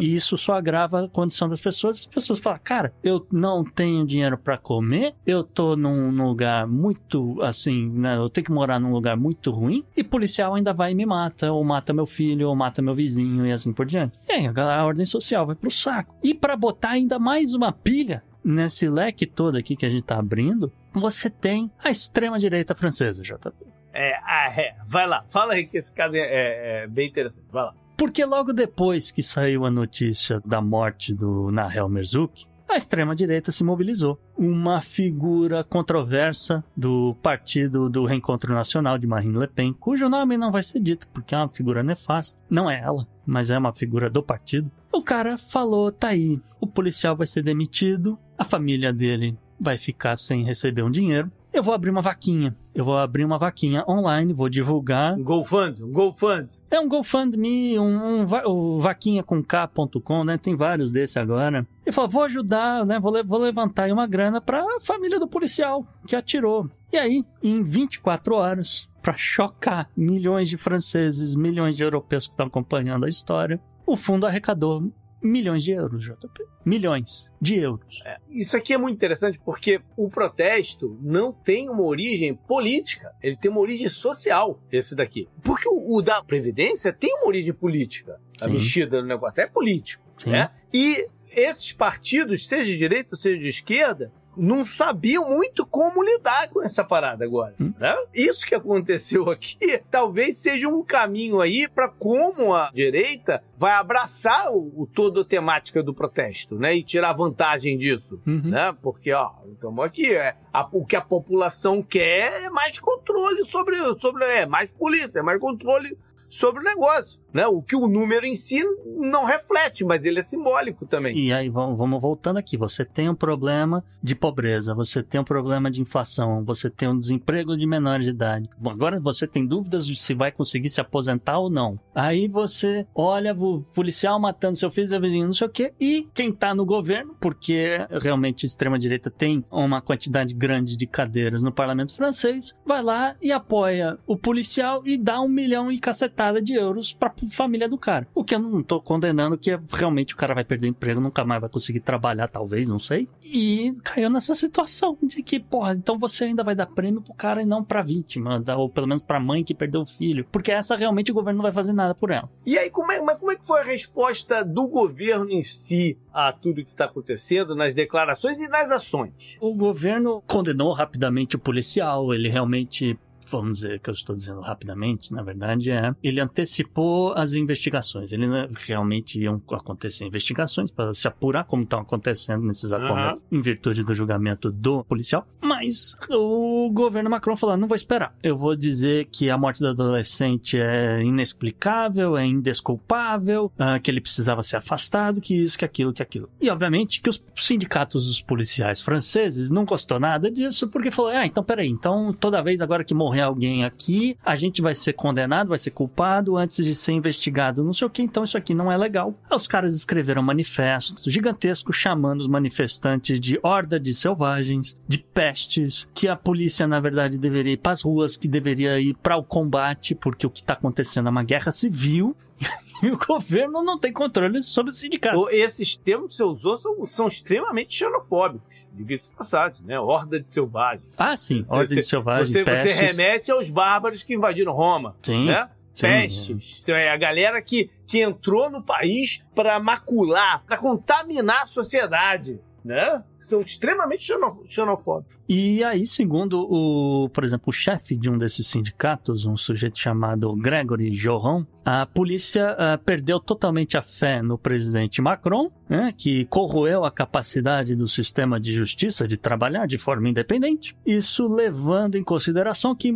[0.00, 2.00] e isso só agrava a condição das pessoas.
[2.00, 6.66] As pessoas falam, cara, eu não tenho dinheiro para comer, eu tô num, num lugar
[6.66, 8.16] muito assim, né?
[8.16, 11.52] Eu tenho que morar num lugar muito ruim, e policial ainda vai e me mata,
[11.52, 14.18] ou mata meu filho, ou mata meu vizinho, e assim por diante.
[14.28, 16.14] E aí a ordem social vai pro saco.
[16.22, 20.18] E para botar ainda mais uma pilha nesse leque todo aqui que a gente tá
[20.18, 23.52] abrindo, você tem a extrema-direita francesa, JP.
[23.92, 27.46] É, ah, é, vai lá, fala aí que esse caso é, é, é bem interessante,
[27.50, 27.74] vai lá.
[28.00, 33.62] Porque logo depois que saiu a notícia da morte do Nahel Merzouk, a extrema-direita se
[33.62, 34.18] mobilizou.
[34.34, 40.50] Uma figura controversa do Partido do Reencontro Nacional de Marine Le Pen, cujo nome não
[40.50, 42.40] vai ser dito porque é uma figura nefasta.
[42.48, 44.70] Não é ela, mas é uma figura do partido.
[44.90, 50.16] O cara falou: tá aí, o policial vai ser demitido, a família dele vai ficar
[50.16, 51.30] sem receber um dinheiro.
[51.52, 52.54] Eu vou abrir uma vaquinha.
[52.72, 55.14] Eu vou abrir uma vaquinha online, vou divulgar.
[55.14, 56.62] Um GoFund, um GoFund.
[56.70, 60.38] É um GoFundMe, um, um, um vaquinha com K.com, né?
[60.38, 61.66] Tem vários desse agora.
[61.84, 63.00] Ele falou, vou ajudar, né?
[63.00, 66.70] Vou, vou levantar aí uma grana para a família do policial que atirou.
[66.92, 72.46] E aí, em 24 horas, para chocar milhões de franceses, milhões de europeus que estão
[72.46, 74.88] acompanhando a história, o fundo arrecadou
[75.22, 76.44] milhões de euros, JP.
[76.64, 78.02] Milhões de euros.
[78.04, 83.36] É, isso aqui é muito interessante porque o protesto não tem uma origem política, ele
[83.36, 85.28] tem uma origem social, esse daqui.
[85.42, 88.20] Porque o, o da Previdência tem uma origem política.
[88.40, 88.52] A Sim.
[88.52, 90.04] mexida no negócio é político.
[90.16, 90.30] Sim.
[90.30, 90.50] Né?
[90.72, 96.48] E esses partidos, seja de direita ou seja de esquerda, não sabiam muito como lidar
[96.50, 97.54] com essa parada agora.
[97.60, 97.72] Hum.
[97.78, 97.94] Né?
[98.14, 104.52] Isso que aconteceu aqui talvez seja um caminho aí para como a direita vai abraçar
[104.52, 106.74] o, o toda a temática do protesto, né?
[106.74, 108.42] E tirar vantagem disso, Uhum.
[108.44, 108.74] né?
[108.80, 113.76] Porque, ó, estamos aqui, é, a- o que a população quer é mais controle sobre,
[114.00, 115.96] sobre é mais polícia, é mais controle
[116.28, 117.46] sobre o negócio, né?
[117.46, 118.62] O que o número em si
[118.96, 121.16] não reflete, mas ele é simbólico também.
[121.18, 122.56] E aí, vamos, voltando aqui.
[122.56, 126.98] Você tem um problema de pobreza, você tem um problema de inflação, você tem um
[126.98, 128.48] desemprego de menores de idade.
[128.64, 131.78] Agora você tem dúvidas de se vai conseguir se aposentar ou não.
[131.94, 136.08] Aí você olha o policial matando seu filho, seu vizinho, não sei o quê, e
[136.14, 141.52] quem tá no governo, porque realmente a extrema-direita tem uma quantidade grande de cadeiras no
[141.52, 146.54] parlamento francês, vai lá e apoia o policial e dá um milhão e cacetada de
[146.54, 148.06] euros pra família do cara.
[148.14, 151.24] O que eu não tô condenando, que é realmente o cara vai perder emprego, nunca
[151.24, 153.08] mais vai conseguir trabalhar, talvez, não sei.
[153.24, 157.42] E caiu nessa situação de que, porra, então você ainda vai dar prêmio pro cara
[157.42, 160.26] e não pra vítima, ou pelo menos pra mãe que perdeu o filho.
[160.30, 162.28] Porque essa realmente o governo não vai fazer nada por ela.
[162.44, 165.98] E aí, como é, mas como é que foi a resposta do governo em si
[166.12, 169.36] a tudo que está acontecendo, nas declarações e nas ações?
[169.40, 172.98] O governo condenou rapidamente o policial, ele realmente
[173.30, 178.12] vamos dizer que eu estou dizendo rapidamente, na verdade, é ele antecipou as investigações.
[178.12, 182.80] Ele né, realmente iam acontecer investigações para se apurar como estão acontecendo nesses uhum.
[182.80, 185.26] momentos, em virtude do julgamento do policial.
[185.40, 188.14] Mas o governo Macron falou: não vou esperar.
[188.22, 194.00] Eu vou dizer que a morte do adolescente é inexplicável, é indesculpável, uh, que ele
[194.00, 196.28] precisava ser afastado, que isso, que aquilo, que aquilo.
[196.40, 201.26] E obviamente que os sindicatos dos policiais franceses não gostou nada disso, porque falou: ah,
[201.26, 205.48] então peraí, então toda vez agora que morrer alguém aqui, a gente vai ser condenado,
[205.48, 208.70] vai ser culpado antes de ser investigado, não sei o que, então isso aqui não
[208.70, 209.14] é legal.
[209.28, 215.88] Aí os caras escreveram manifestos gigantescos chamando os manifestantes de horda de selvagens, de pestes,
[215.94, 219.24] que a polícia, na verdade, deveria ir para as ruas, que deveria ir para o
[219.24, 222.16] combate, porque o que está acontecendo é uma guerra civil
[222.82, 225.28] e o governo não tem controle sobre o sindicato.
[225.30, 229.78] Esses termos que você usou são, são extremamente xenofóbicos, diga-se passagem, né?
[229.78, 230.88] Horda de selvagem.
[230.96, 232.32] Ah, sim, você, horda de selvagem.
[232.32, 234.96] Você, você, remete aos bárbaros que invadiram Roma.
[235.02, 235.26] Sim.
[235.26, 235.48] Né?
[235.80, 236.90] Pestes, é.
[236.90, 243.02] a galera que, que entrou no país para macular, para contaminar a sociedade né?
[243.18, 244.12] São extremamente
[244.48, 245.20] xenofóbicos.
[245.28, 250.34] E aí, segundo o, por exemplo, o chefe de um desses sindicatos, um sujeito chamado
[250.34, 256.84] Gregory Joron, a polícia uh, perdeu totalmente a fé no presidente Macron, né, que corroeu
[256.84, 260.76] a capacidade do sistema de justiça de trabalhar de forma independente.
[260.84, 262.92] Isso levando em consideração que,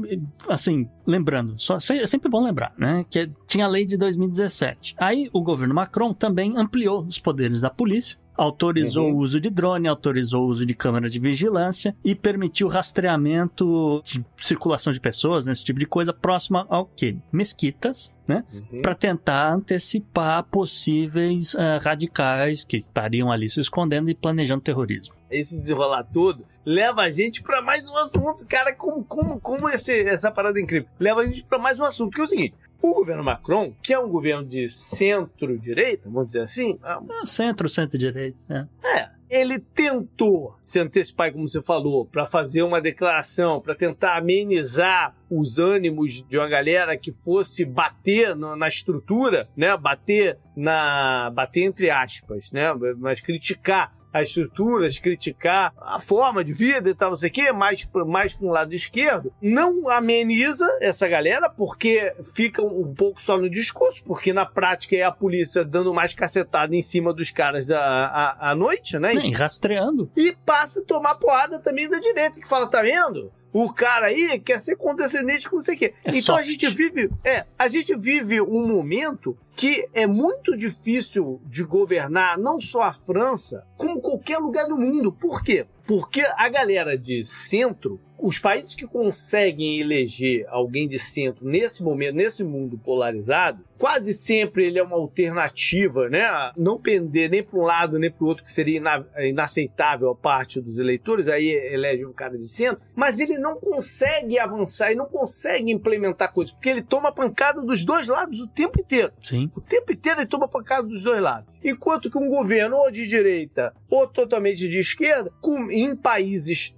[0.49, 4.97] assim, lembrando, só, é sempre bom lembrar, né, que tinha a lei de 2017.
[4.99, 9.15] Aí o governo Macron também ampliou os poderes da polícia autorizou uhum.
[9.15, 14.25] o uso de drone, autorizou o uso de câmera de vigilância e permitiu rastreamento de
[14.41, 17.17] circulação de pessoas, nesse tipo de coisa, próxima ao que?
[17.33, 18.45] Mesquitas, né?
[18.53, 18.83] Uhum.
[18.83, 25.15] Para tentar antecipar possíveis uh, radicais que estariam ali se escondendo e planejando terrorismo.
[25.31, 29.93] Esse desenrolar todo leva a gente para mais um assunto, cara, como, como, como esse,
[30.01, 30.89] essa parada é incrível.
[30.99, 32.55] Leva a gente para mais um assunto, que é o seguinte:
[32.91, 36.79] o governo Macron, que é um governo de centro-direita, vamos dizer assim.
[36.85, 38.69] É, centro, centro-direita, né?
[38.85, 39.15] É.
[39.31, 45.59] Ele tentou se antecipar, como você falou, para fazer uma declaração, para tentar amenizar os
[45.59, 49.75] ânimos de uma galera que fosse bater no, na estrutura, né?
[49.79, 51.33] Bater na.
[51.35, 52.67] bater entre aspas, né?
[52.99, 57.53] Mas criticar as estruturas, criticar a forma de vida e tal, não sei o quê,
[57.53, 63.37] mais, mais para um lado esquerdo, não ameniza essa galera, porque fica um pouco só
[63.37, 67.67] no discurso, porque na prática é a polícia dando mais cacetada em cima dos caras
[67.67, 69.15] da, a, à noite, né?
[69.15, 70.09] E rastreando.
[70.17, 73.33] E passa a tomar porrada também da direita, que fala, tá vendo?
[73.55, 75.95] O cara aí quer ser condescendente com não sei o quê.
[76.05, 76.41] É então soft.
[76.41, 82.37] a gente vive, é, a gente vive um momento que é muito difícil de governar
[82.37, 85.13] não só a França, como qualquer lugar do mundo.
[85.13, 85.67] Por quê?
[85.87, 92.17] Porque a galera de centro, os países que conseguem eleger alguém de centro nesse momento,
[92.17, 96.25] nesse mundo polarizado, quase sempre ele é uma alternativa, né?
[96.57, 98.81] Não pender nem para um lado nem para o outro, que seria
[99.19, 104.39] inaceitável a parte dos eleitores, aí elege um cara de centro, mas ele não consegue
[104.39, 108.81] avançar e não consegue implementar coisas, porque ele toma pancada dos dois lados o tempo
[108.81, 109.13] inteiro.
[109.23, 109.51] Sim.
[109.55, 111.53] O tempo inteiro ele toma pancada dos dois lados.
[111.63, 116.75] Enquanto que um governo ou de direita ou totalmente de esquerda, com, em países,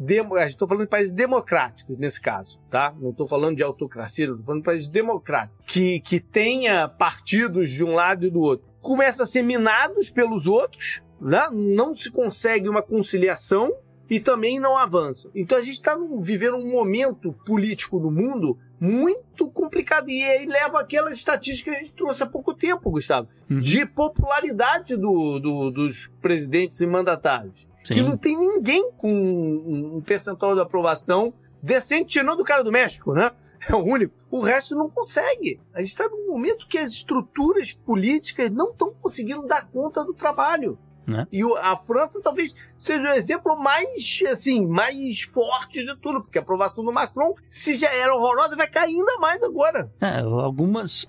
[0.47, 2.95] estou falando de países democráticos nesse caso, tá?
[3.01, 7.85] Não estou falando de autocracia, estou falando de países democráticos, que, que tenha partidos de
[7.85, 11.49] um lado e do outro, começam a ser minados pelos outros, né?
[11.53, 13.73] não se consegue uma conciliação
[14.09, 15.29] e também não avança.
[15.35, 20.09] Então a gente está vivendo um momento político no mundo muito complicado.
[20.09, 23.59] E aí leva aquelas estatísticas que a gente trouxe há pouco tempo, Gustavo, uhum.
[23.59, 27.69] de popularidade do, do, dos presidentes e mandatários.
[27.85, 27.95] Sim.
[27.95, 33.13] Que não tem ninguém com um percentual de aprovação decente, tirando o cara do México,
[33.13, 33.31] né?
[33.69, 34.15] É o único.
[34.31, 35.61] O resto não consegue.
[35.73, 40.15] A gente está num momento que as estruturas políticas não estão conseguindo dar conta do
[40.15, 40.79] trabalho.
[41.07, 41.27] Né?
[41.33, 46.43] E a França talvez seja o exemplo mais, assim, mais forte de tudo, porque a
[46.43, 49.91] aprovação do Macron, se já era horrorosa, vai cair ainda mais agora.
[50.01, 51.07] É, algumas.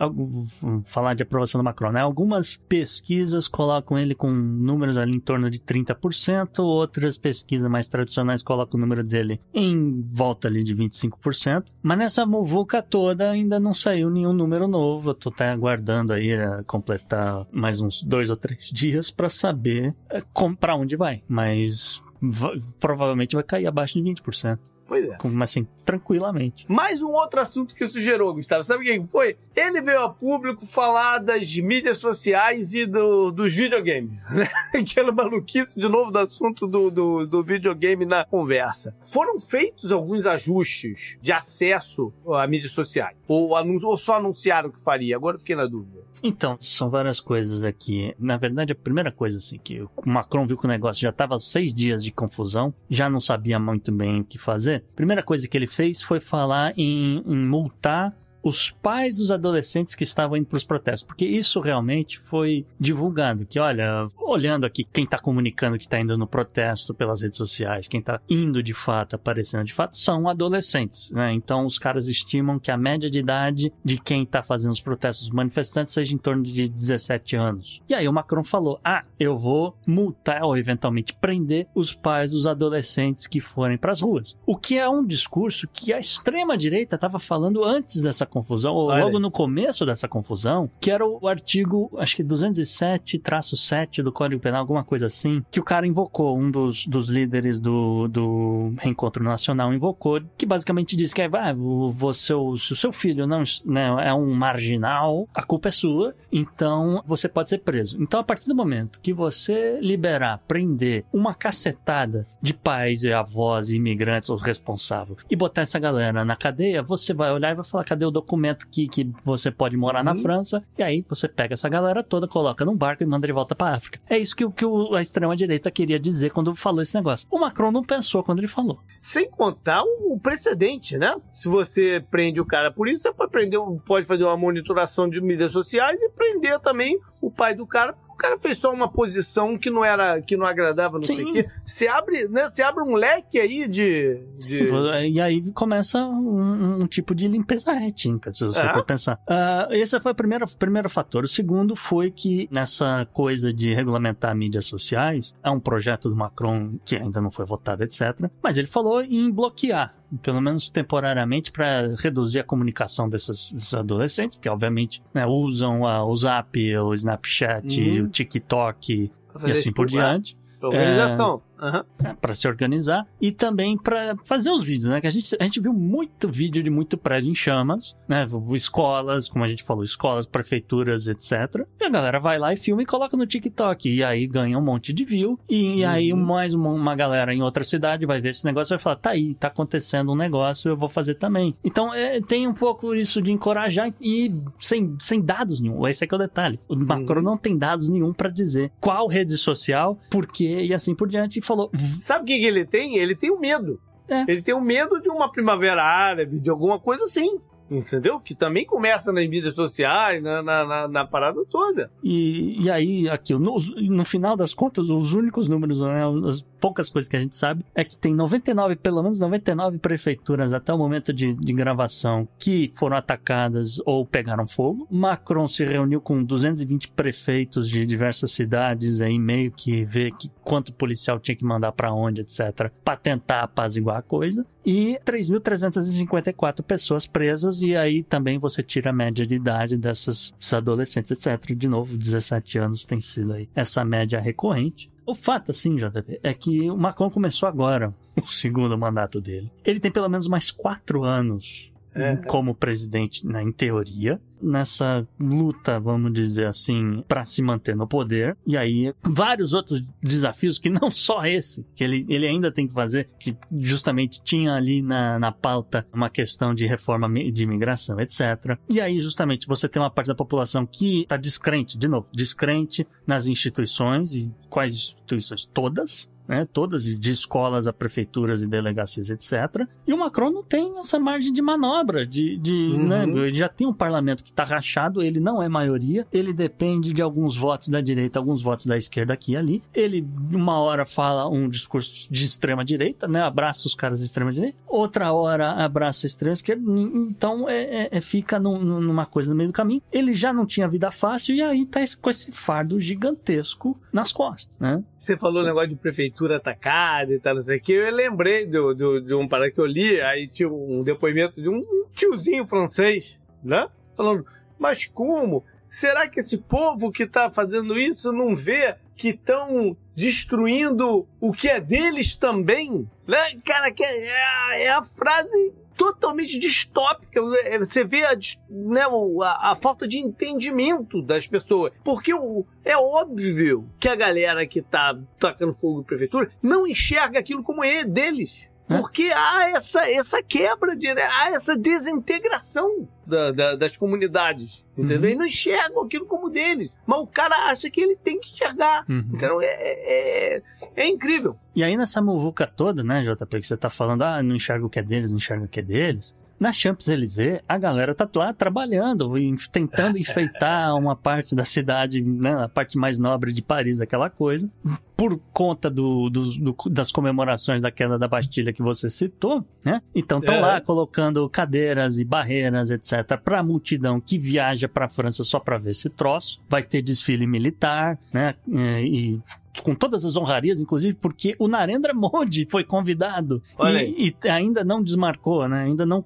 [0.86, 2.02] falar de aprovação do Macron, né?
[2.02, 8.44] Algumas pesquisas colocam ele com números ali em torno de 30%, outras pesquisas mais tradicionais
[8.44, 11.72] colocam o número dele em volta ali de 25%.
[11.82, 15.12] Mas nessa muvuca toda ainda não saiu nenhum número novo.
[15.12, 19.87] Eu tô até aguardando aí a completar mais uns dois ou três dias para saber
[20.10, 21.22] é, como, pra onde vai.
[21.28, 24.60] Mas va- provavelmente vai cair abaixo de 20%.
[24.88, 25.16] Pois é.
[25.18, 26.66] Como assim, tranquilamente.
[26.68, 28.62] Mais um outro assunto que isso gerou, Gustavo.
[28.62, 29.38] Sabe o que foi?
[29.56, 34.12] Ele veio a público falar das mídias sociais e do, dos videogames.
[34.30, 34.50] né?
[34.76, 38.94] Aquela maluquice de novo do assunto do, do, do videogame na conversa.
[39.02, 43.16] Foram feitos alguns ajustes de acesso a mídias sociais.
[43.26, 43.52] Ou,
[43.86, 45.16] ou só anunciaram que faria?
[45.16, 46.06] Agora eu fiquei na dúvida.
[46.24, 48.14] Então, são várias coisas aqui.
[48.20, 51.38] Na verdade, a primeira coisa, assim, que o Macron viu que o negócio já estava
[51.38, 54.84] seis dias de confusão, já não sabia muito bem o que fazer.
[54.96, 58.12] Primeira coisa que ele fez foi falar em, em multar
[58.48, 63.46] os pais dos adolescentes que estavam indo para os protestos, porque isso realmente foi divulgado,
[63.46, 67.88] que olha, olhando aqui quem está comunicando que está indo no protesto pelas redes sociais,
[67.88, 71.34] quem está indo de fato, aparecendo de fato, são adolescentes, né?
[71.34, 75.30] Então os caras estimam que a média de idade de quem está fazendo os protestos
[75.30, 77.82] manifestantes seja em torno de 17 anos.
[77.90, 82.48] E aí o Macron falou: "Ah, eu vou multar ou eventualmente prender os pais dos
[82.48, 84.38] adolescentes que forem para as ruas".
[84.46, 88.88] O que é um discurso que a extrema direita estava falando antes dessa confusão, ou
[88.88, 94.42] Olha logo no começo dessa confusão, que era o artigo, acho que 207-7 do Código
[94.42, 99.24] Penal, alguma coisa assim, que o cara invocou, um dos, dos líderes do, do Reencontro
[99.24, 103.88] Nacional invocou, que basicamente diz que ah, o- você, se o seu filho não né,
[104.08, 107.98] é um marginal, a culpa é sua, então você pode ser preso.
[108.02, 113.72] Então, a partir do momento que você liberar, prender uma cacetada de pais e avós,
[113.72, 117.84] imigrantes ou responsáveis, e botar essa galera na cadeia, você vai olhar e vai falar:
[117.84, 118.27] cadê o documento
[118.70, 120.18] que, que você pode morar na Uhum.
[120.22, 120.64] França?
[120.78, 123.70] E aí você pega essa galera toda, coloca num barco e manda de volta pra
[123.74, 124.00] África.
[124.10, 127.28] É isso que, o- que o- a extrema-direita queria dizer quando falou esse negócio.
[127.32, 128.80] O Macron não pensou quando ele falou.
[129.02, 131.16] Sem contar o precedente, né?
[131.32, 135.22] Se você prende o cara por isso, você pode, prender, pode fazer uma monitoração de
[135.22, 137.96] mídias sociais e prender também o pai do cara.
[138.18, 141.30] O cara fez só uma posição que não era, que não agradava, não sei Sim.
[141.30, 141.48] o quê.
[141.64, 142.50] Você abre, né?
[142.50, 144.20] Você abre um leque aí de.
[144.40, 144.66] de...
[145.12, 148.74] E aí começa um, um tipo de limpeza étnica, se você É.
[148.74, 149.20] for pensar.
[149.30, 151.26] Ah, esse foi o primeiro, primeiro fator.
[151.26, 156.80] O segundo foi que nessa coisa de regulamentar mídias sociais, é um projeto do Macron
[156.84, 158.32] que ainda não foi votado, etc.
[158.42, 164.36] Mas ele falou em bloquear, pelo menos temporariamente, para reduzir a comunicação desses, desses adolescentes,
[164.36, 168.07] porque obviamente né, usam ah, o Zap, o Snapchat, Uhum.
[168.08, 169.12] TikTok
[169.46, 171.42] e assim por ah, diante Organização.
[171.60, 171.86] Aham.
[172.22, 175.02] para se organizar e também para fazer os vídeos, né?
[175.02, 178.26] Que a gente, a gente viu muito vídeo de muito prédio em chamas, né?
[178.54, 181.66] Escolas, como a gente falou, escolas, prefeituras, etc.
[181.80, 183.90] E a galera vai lá e filma e coloca no TikTok.
[183.94, 185.40] E aí ganha um monte de view.
[185.50, 186.20] E aí Uhum.
[186.20, 189.10] mais uma, uma galera em outra cidade vai ver esse negócio e vai falar: tá
[189.12, 191.56] aí, tá acontecendo um negócio, eu vou fazer também.
[191.64, 195.88] Então é, tem um pouco isso de encorajar e sem, sem dados nenhum.
[195.88, 196.60] Esse é que é o detalhe.
[196.68, 200.96] O Macron não tem dados nenhum para dizer qual rede social, por quê e assim
[200.96, 201.40] por diante.
[201.48, 202.98] Falou: Sabe o que, que ele tem?
[202.98, 203.80] Ele tem o medo.
[204.10, 204.22] É.
[204.30, 207.40] Ele tem o medo de uma primavera árabe, de alguma coisa assim.
[207.70, 208.18] Entendeu?
[208.18, 211.92] Que também começa nas mídias sociais, na, na, na- na parada toda.
[212.02, 216.90] E, e aí, aqui, no, no final das contas, os únicos números, né, as poucas
[216.90, 220.78] coisas que a gente sabe, é que tem 99, pelo menos 99 prefeituras até o
[220.78, 224.88] momento de, de gravação que foram atacadas ou pegaram fogo.
[224.90, 230.74] Macron se reuniu com 220 prefeitos de diversas cidades, aí meio que ver que quanto
[230.74, 234.46] policial tinha que mandar pra onde, etc, pra tentar apaziguar a coisa.
[234.66, 241.12] E 3.354 pessoas presas, e aí também você tira a média de idade dessas adolescentes,
[241.12, 241.56] etc.
[241.56, 244.92] De novo, 17 anos tem sido aí essa média recorrente.
[245.08, 249.50] O fato, assim, JP, é que o Macron começou agora o segundo mandato dele.
[249.66, 252.18] Ele tem pelo menos mais quatro anos É.
[252.28, 258.38] como presidente, né, em teoria, nessa luta, vamos dizer assim, para se manter no poder.
[258.46, 262.74] E aí, vários outros desafios que não só esse, que ele, ele ainda tem que
[262.74, 268.58] fazer, que justamente tinha ali na, na pauta uma questão de reforma de imigração, etc.
[268.70, 272.88] E aí, justamente, você tem uma parte da população que está descrente, de novo, descrente
[273.06, 275.46] nas instituições, e quais instituições?
[275.54, 276.10] Todas.
[276.28, 276.48] Né?
[276.52, 279.66] Todas de escolas a prefeituras e delegacias, etc.
[279.88, 282.88] E o Macron não tem essa margem de manobra, de, de Uhum.
[282.88, 283.04] né?
[283.04, 287.02] Ele já tem um parlamento que está rachado, ele não é maioria, ele depende de
[287.02, 289.64] alguns votos da direita, alguns votos da esquerda aqui e ali.
[289.74, 293.22] Ele, uma hora, fala um discurso de extrema direita, né?
[293.22, 296.64] Abraça os caras da extrema direita, outra hora abraça a extrema esquerda.
[296.72, 299.82] Então é, é- é- fica num- numa coisa no meio do caminho.
[299.92, 304.12] Ele já não tinha vida fácil e aí tá esse- com esse fardo gigantesco nas
[304.12, 304.84] costas, né?
[304.98, 307.74] Você falou o negócio de prefeitura atacada e tal, não sei o que.
[307.74, 311.48] Eu lembrei do, do- de um parada que eu li, aí tinha um depoimento de
[311.50, 311.62] um
[311.94, 313.68] tiozinho francês, né?
[313.96, 314.26] Falando,
[314.60, 315.44] mas como?
[315.70, 321.50] Será que esse povo que tá fazendo isso não vê que estão destruindo o que
[321.50, 322.90] é deles também?
[323.08, 323.18] Né?
[323.46, 327.22] Cara, que é, é a frase totalmente distópica.
[327.60, 328.18] Você vê a,
[328.50, 328.82] né,
[329.24, 331.72] a- a falta de entendimento das pessoas.
[331.84, 337.20] Porque o- é óbvio que a galera que tá tacando fogo na prefeitura não enxerga
[337.20, 338.48] aquilo como é deles.
[338.70, 338.78] É.
[338.78, 344.66] Porque há essa, essa quebra, de, né, há essa desintegração da- da- das comunidades.
[344.78, 344.98] Entendeu?
[345.00, 345.06] Uhum.
[345.06, 346.70] Eles não enxergam aquilo como deles.
[346.86, 348.84] Mas o cara acha que ele tem que enxergar.
[348.90, 349.10] Uhum.
[349.14, 350.42] Então é, é,
[350.76, 351.38] é incrível.
[351.56, 354.70] E aí nessa muvuca toda, né, JP, que você tá falando, ah, não enxerga o
[354.70, 356.16] que é deles, não enxerga o que é deles.
[356.40, 359.14] Na Champs-Élysées, a galera tá lá trabalhando,
[359.52, 364.50] tentando enfeitar uma parte da cidade, né, a parte mais nobre de Paris, aquela coisa.
[364.96, 369.82] Por conta do, do- do- das comemorações da queda da Bastilha que você citou, né?
[369.96, 370.40] Então estão É.
[370.40, 375.72] lá colocando cadeiras e barreiras, etc., pra multidão que viaja pra França só pra ver
[375.72, 376.40] esse troço.
[376.50, 378.36] Vai ter desfile militar, né?
[378.54, 379.22] É, E
[379.62, 384.82] com todas as honrarias, inclusive porque o Narendra Modi foi convidado e, e ainda não
[384.82, 385.64] desmarcou, né?
[385.64, 386.04] Ainda não,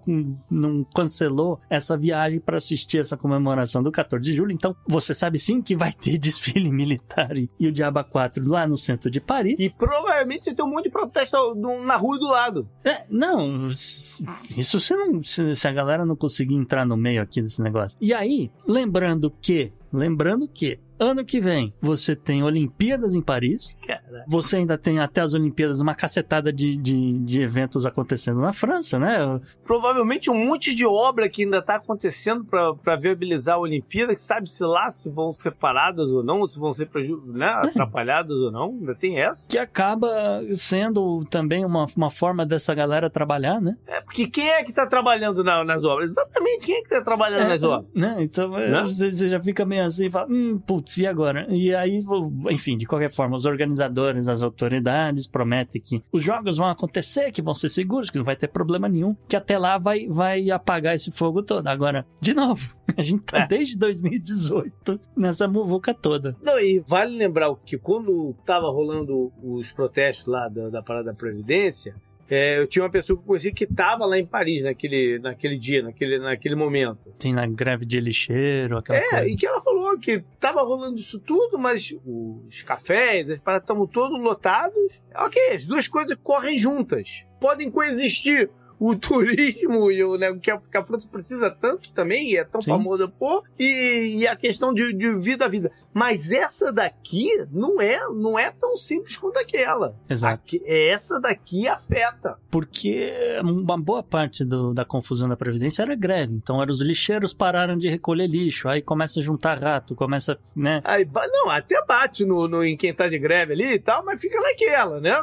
[0.50, 4.52] não cancelou essa viagem para assistir essa comemoração do 14 de julho.
[4.52, 8.68] Então, você sabe sim que vai ter desfile militar e, e o Diaba 4 lá
[8.68, 9.60] no centro de Paris.
[9.60, 12.68] E provavelmente vai ter um monte de protesto na rua do lado.
[12.84, 17.42] É, não, isso se, não, se, se a galera não conseguir entrar no meio aqui
[17.42, 17.98] desse negócio.
[18.02, 24.24] E aí, lembrando que, lembrando que, ano que vem você tem Olimpíadas em Paris, Cara.
[24.28, 29.00] você ainda tem até as Olimpíadas uma cacetada de, de, de eventos acontecendo na França,
[29.00, 29.40] né?
[29.66, 34.64] Provavelmente um monte de obra que ainda está acontecendo para viabilizar a Olimpíada, que sabe-se
[34.64, 36.90] lá se vão ser paradas ou não, ou se vão ser
[37.28, 38.70] né, atrapalhadas ou não.
[38.80, 39.50] Ainda tem essa.
[39.50, 40.10] Que acaba
[40.54, 43.76] sendo também uma, uma forma dessa galera trabalhar, né?
[43.88, 46.12] É, porque quem é que está trabalhando na- nas obras?
[46.12, 47.90] Exatamente quem é que está trabalhando nas obras.
[47.96, 48.18] né?
[48.20, 48.82] Então Né?
[48.82, 51.46] você, você já fica meio assim e fala, hum, putz, e agora?
[51.50, 52.04] E aí,
[52.50, 57.42] enfim, de qualquer forma, os organizadores, as autoridades prometem que os jogos vão acontecer, que
[57.42, 60.96] vão ser seguros, que não vai ter problema nenhum, que até lá vai, vai apagar
[60.96, 61.68] esse fogo todo.
[61.68, 63.48] Agora, de novo, a gente tá É.
[63.48, 66.36] desde 2018 nessa muvuca toda.
[66.44, 71.14] Não, e vale lembrar que quando tava rolando os protestos lá da, da Parada da
[71.14, 71.96] Previdência,
[72.34, 75.58] é, eu tinha uma pessoa que eu conheci que tava lá em Paris naquele, naquele
[75.58, 77.12] dia, naquele, naquele momento.
[77.20, 79.28] Tem na greve de lixeiro, aquela É, coisa.
[79.28, 83.86] e que ela falou que tava rolando isso tudo, mas os cafés, as paradas estavam
[83.86, 85.04] todos lotados.
[85.16, 87.24] Ok, as duas coisas correm juntas.
[87.40, 88.50] Podem coexistir.
[88.84, 92.44] O turismo e o né, que, a, que a França precisa tanto também, e é
[92.44, 92.72] tão Sim.
[92.72, 95.72] famosa por, e, e a questão de, de vida a vida.
[95.94, 99.96] Mas essa daqui não é, não é tão simples quanto aquela.
[100.10, 100.34] Exato.
[100.34, 102.38] Aqui- essa daqui afeta.
[102.50, 103.14] Porque
[103.44, 106.34] uma boa parte do- da confusão da Previdência era greve.
[106.34, 108.68] Então, eram os lixeiros pararam de recolher lixo.
[108.68, 110.82] Aí começa a juntar rato, começa, né?
[110.84, 114.20] Aí, não, até bate no, no, em quem tá de greve ali e tal, mas
[114.22, 115.14] fica naquela, né?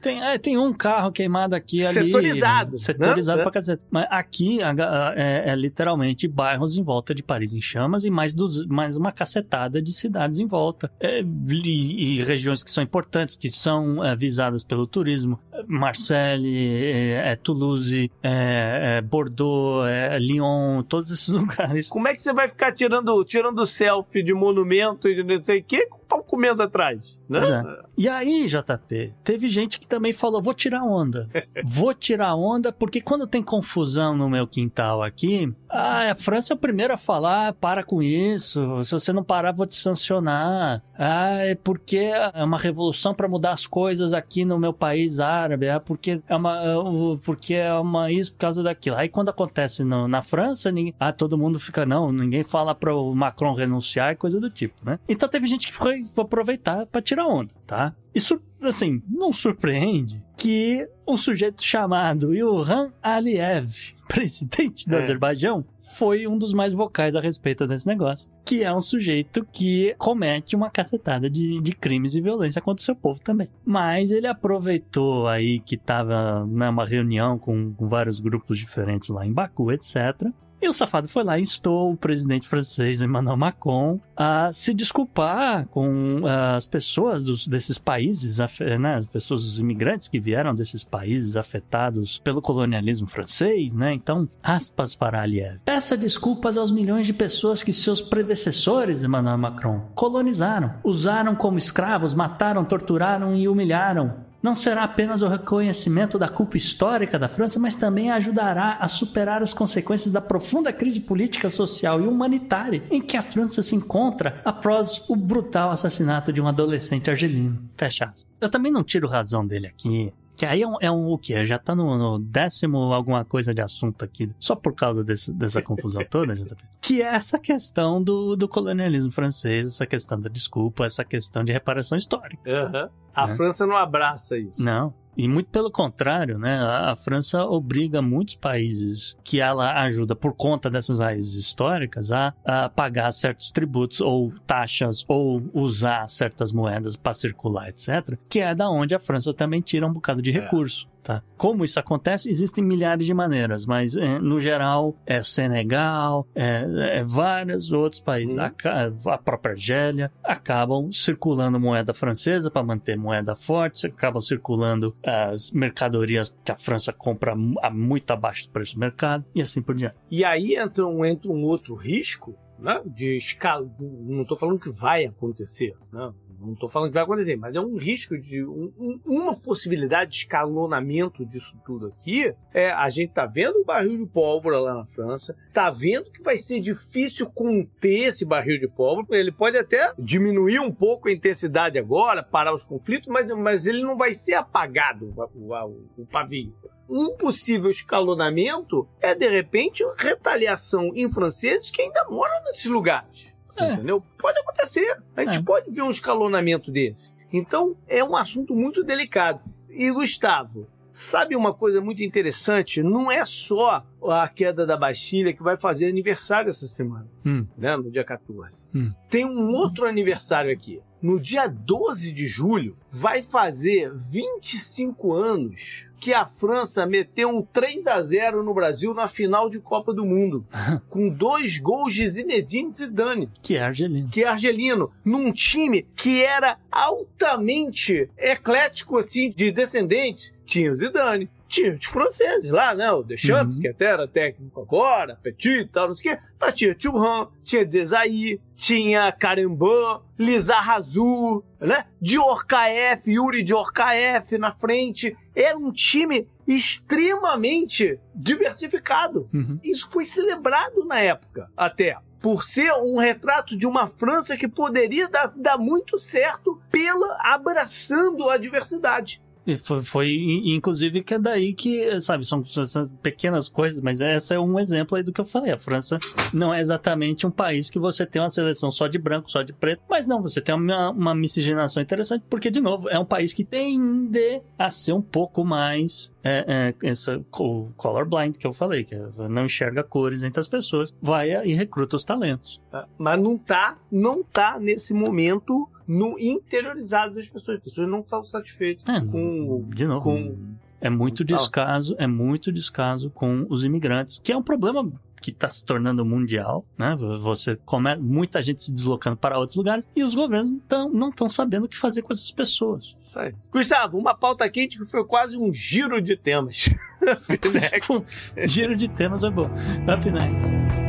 [0.00, 1.94] Tem, é, tem um carro queimado aqui ali.
[2.06, 3.42] Setorizado, Setorizado né?
[3.44, 3.82] pra cacete.
[3.90, 8.10] Mas aqui a ga- é, é literalmente bairros em volta de Paris em chamas e
[8.10, 10.90] mais, dos, mais uma cacetada de cidades em volta.
[11.00, 15.38] É, e, e regiões que são importantes, que são é, visadas pelo turismo.
[15.66, 16.56] Marseille,
[16.92, 19.86] é, é Toulouse, é, é Bordeaux,
[20.20, 21.88] Lyon, todos esses lugares.
[21.88, 25.60] Como é que você vai ficar tirando, tirando selfie de monumento e de não sei
[25.60, 27.20] o que pau comendo atrás?
[27.28, 27.38] Né?
[27.38, 27.82] É.
[27.96, 31.28] E aí, JP, teve gente que também falou: vou tirar onda.
[31.64, 36.56] Vou tirar onda, porque quando tem confusão no meu quintal aqui, ah, a França é
[36.56, 40.82] o primeiro a falar: para com isso, se você não parar, vou te sancionar.
[40.98, 45.68] Ah, é porque é uma revolução para mudar as coisas aqui no meu país árabe,
[45.68, 46.74] ah, porque é uma, é
[47.22, 48.96] porque é uma isso por causa daquilo.
[48.96, 52.94] Aí quando acontece no- na França, ninguém, ah, todo mundo fica, não, ninguém fala para
[52.94, 54.98] o Macron renunciar e coisa do tipo, né?
[55.08, 57.94] Então teve gente que foi aproveitar para tirar onda, tá?
[58.14, 65.02] Isso, assim, não surpreende que um sujeito chamado Ilhan Aliyev, presidente do É.
[65.02, 65.64] Azerbaijão,
[65.96, 68.30] foi um dos mais vocais a respeito desse negócio.
[68.44, 72.84] Que é um sujeito que comete uma cacetada de, de crimes e violência contra o
[72.84, 73.48] seu povo também.
[73.64, 79.32] Mas ele aproveitou aí que tava numa reunião com, com vários grupos diferentes lá em
[79.32, 80.30] Baku, etc.
[80.60, 85.66] E o safado foi lá e instou o presidente francês Emmanuel Macron a se desculpar
[85.68, 88.38] com ah, as pessoas dos, desses países,
[88.80, 93.94] né, as pessoas, os imigrantes que vieram desses países afetados pelo colonialismo francês, né?
[93.94, 95.60] Então, aspas para Aliyev.
[95.64, 102.14] Peça desculpas aos milhões de pessoas que seus predecessores, Emmanuel Macron, colonizaram, usaram como escravos,
[102.14, 104.27] mataram, torturaram e humilharam.
[104.42, 109.42] Não será apenas o reconhecimento da culpa histórica da França, mas também ajudará a superar
[109.42, 114.40] as consequências da profunda crise política, social e humanitária em que a França se encontra
[114.44, 117.58] após o brutal assassinato de um adolescente argelino.
[117.76, 118.26] Fecha aspas.
[118.40, 120.12] Eu também não tiro razão dele aqui.
[120.36, 121.44] Que aí é um, é um o quê?
[121.44, 125.60] Já tá no, no décimo alguma coisa de assunto aqui, só por causa desse- dessa
[125.60, 126.36] confusão toda.
[126.80, 131.50] Que é essa questão do, do colonialismo francês, essa questão da desculpa, essa questão de
[131.50, 132.40] reparação histórica.
[132.48, 132.88] Aham.
[133.24, 133.34] A Né?
[133.36, 134.62] França não abraça isso.
[134.62, 134.92] Não.
[135.16, 136.60] E muito pelo contrário, né?
[136.60, 142.32] A, a França obriga muitos países que ela ajuda por conta dessas raízes históricas a,
[142.44, 148.16] a pagar certos tributos ou taxas ou usar certas moedas para circular, etc.
[148.28, 150.34] Que é da onde a França também tira um bocado de É.
[150.40, 150.88] recurso.
[151.08, 151.22] Tá?
[151.38, 152.28] Como isso acontece?
[152.30, 158.36] Existem milhares de maneiras, mas eh, no geral é Senegal, é, é vários outros países,
[158.36, 158.42] Uhum.
[158.42, 165.50] a, a própria Argélia, acabam circulando moeda francesa para manter moeda forte, acabam circulando as
[165.50, 169.74] mercadorias que a França compra a muito abaixo do preço do mercado e assim por
[169.74, 169.96] diante.
[170.10, 173.66] E aí entra um, entra um outro risco né, de escala.
[173.80, 176.12] Não estou falando que vai acontecer, né?
[176.40, 180.10] Não estou falando que vai acontecer, mas é um risco de um- um- uma possibilidade
[180.10, 182.32] de escalonamento disso tudo aqui.
[182.52, 186.22] É, a gente tá vendo o barril de pólvora lá na França, tá vendo que
[186.22, 189.06] vai ser difícil conter esse barril de pólvora.
[189.18, 193.82] Ele pode até diminuir um pouco a intensidade agora, parar os conflitos, mas, mas ele
[193.82, 195.22] não vai ser apagado o,
[195.54, 196.54] o- o pavio
[196.90, 203.34] um possível escalonamento é, de repente, retaliação em franceses que ainda moram nesses lugares.
[203.58, 203.72] É.
[203.74, 204.02] Entendeu?
[204.18, 204.96] Pode acontecer.
[205.16, 205.42] A gente É.
[205.42, 207.14] pode ver um escalonamento desse.
[207.32, 209.40] Então, é um assunto muito delicado.
[209.68, 210.66] E, Gustavo,
[211.00, 212.82] sabe uma coisa muito interessante?
[212.82, 217.46] Não é só a queda da Bastilha que vai fazer aniversário essa semana, Hum.
[217.56, 217.76] né?
[217.76, 218.66] no dia 14.
[218.74, 218.92] Hum.
[219.08, 220.80] Tem um outro aniversário aqui.
[221.00, 227.86] No dia 12 de julho, vai fazer 25 anos que a França meteu um 3
[227.86, 230.44] a 0 no Brasil na final de Copa do Mundo,
[230.90, 234.08] com dois gols de Zinedine Zidane, Que é argelino.
[234.10, 240.36] que é argelino, num time que era altamente eclético assim de descendentes.
[240.48, 242.90] Tinha o Zidane, tinha os franceses lá, né?
[242.90, 243.62] O Deschamps, Uhum.
[243.62, 246.22] que até era técnico agora, Petit e tal, não sei o quê.
[246.40, 251.84] Mas tinha Thuram, tinha Desailly, tinha Carambin, Lizarrazu, né?
[252.00, 255.14] Diorkaeff, Yuri Diorkaeff na frente.
[255.34, 259.28] Era um time extremamente diversificado.
[259.32, 259.58] Uhum.
[259.62, 261.96] Isso foi celebrado na época, até.
[262.20, 268.28] Por ser um retrato de uma França que poderia dar, dar muito certo pela abraçando
[268.28, 269.22] a diversidade.
[269.48, 274.34] E foi, foi, inclusive, que é daí que, sabe, são, são pequenas coisas, mas essa
[274.34, 275.50] é um exemplo aí do que eu falei.
[275.50, 275.98] A França
[276.34, 279.54] não é exatamente um país que você tem uma seleção só de branco, só de
[279.54, 283.32] preto, mas não, você tem uma, uma miscigenação interessante, porque, de novo, é um país
[283.32, 288.84] que tende a ser um pouco mais é, é, essa, o colorblind que eu falei,
[288.84, 288.94] que
[289.30, 292.60] não enxerga cores entre as pessoas, vai e recruta os talentos.
[292.70, 292.86] tá?
[292.98, 297.56] Mas não tá, não tá nesse momento no interiorizado das pessoas.
[297.56, 300.36] As pessoas não estão satisfeitas É, com, de novo, com
[300.80, 305.48] É muito descaso, é muito descaso com os imigrantes, que é um problema que está
[305.48, 306.96] se tornando mundial, né?
[307.20, 307.96] Você come...
[307.96, 311.68] muita gente se deslocando para outros lugares e os governos tão, não estão sabendo o
[311.68, 312.94] que fazer com essas pessoas.
[313.00, 313.34] Isso aí.
[313.50, 316.70] Gustavo, uma pauta quente que foi quase um giro de temas.
[318.48, 319.46] Giro de temas é bom.
[319.46, 320.87] Up next.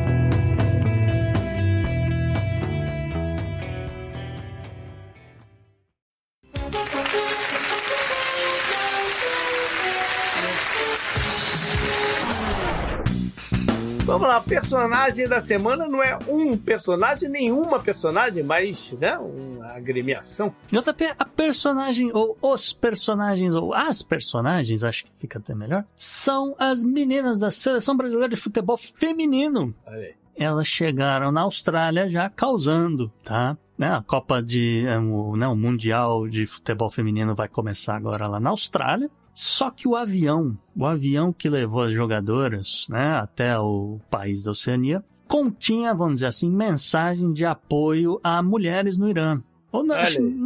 [14.30, 20.54] Lá, personagem da semana não é um personagem, nenhuma personagem, mas né, uma agremiação.
[20.70, 26.54] JP, a personagem, ou os personagens, ou as personagens, acho que fica até melhor, são
[26.58, 29.74] as meninas da Seleção Brasileira de Futebol Feminino.
[29.86, 30.14] Aí.
[30.36, 33.56] elas chegaram na Austrália já causando, tá?
[33.76, 34.84] Né, a Copa de.
[34.86, 35.00] é,
[35.38, 39.10] né, o Mundial de Futebol Feminino vai começar agora lá na Austrália.
[39.32, 44.50] Só que o avião, o avião que levou as jogadoras né, até o país da
[44.50, 49.40] Oceania, continha, vamos dizer assim, mensagem de apoio a mulheres no Irã.
[49.72, 49.96] Ou não,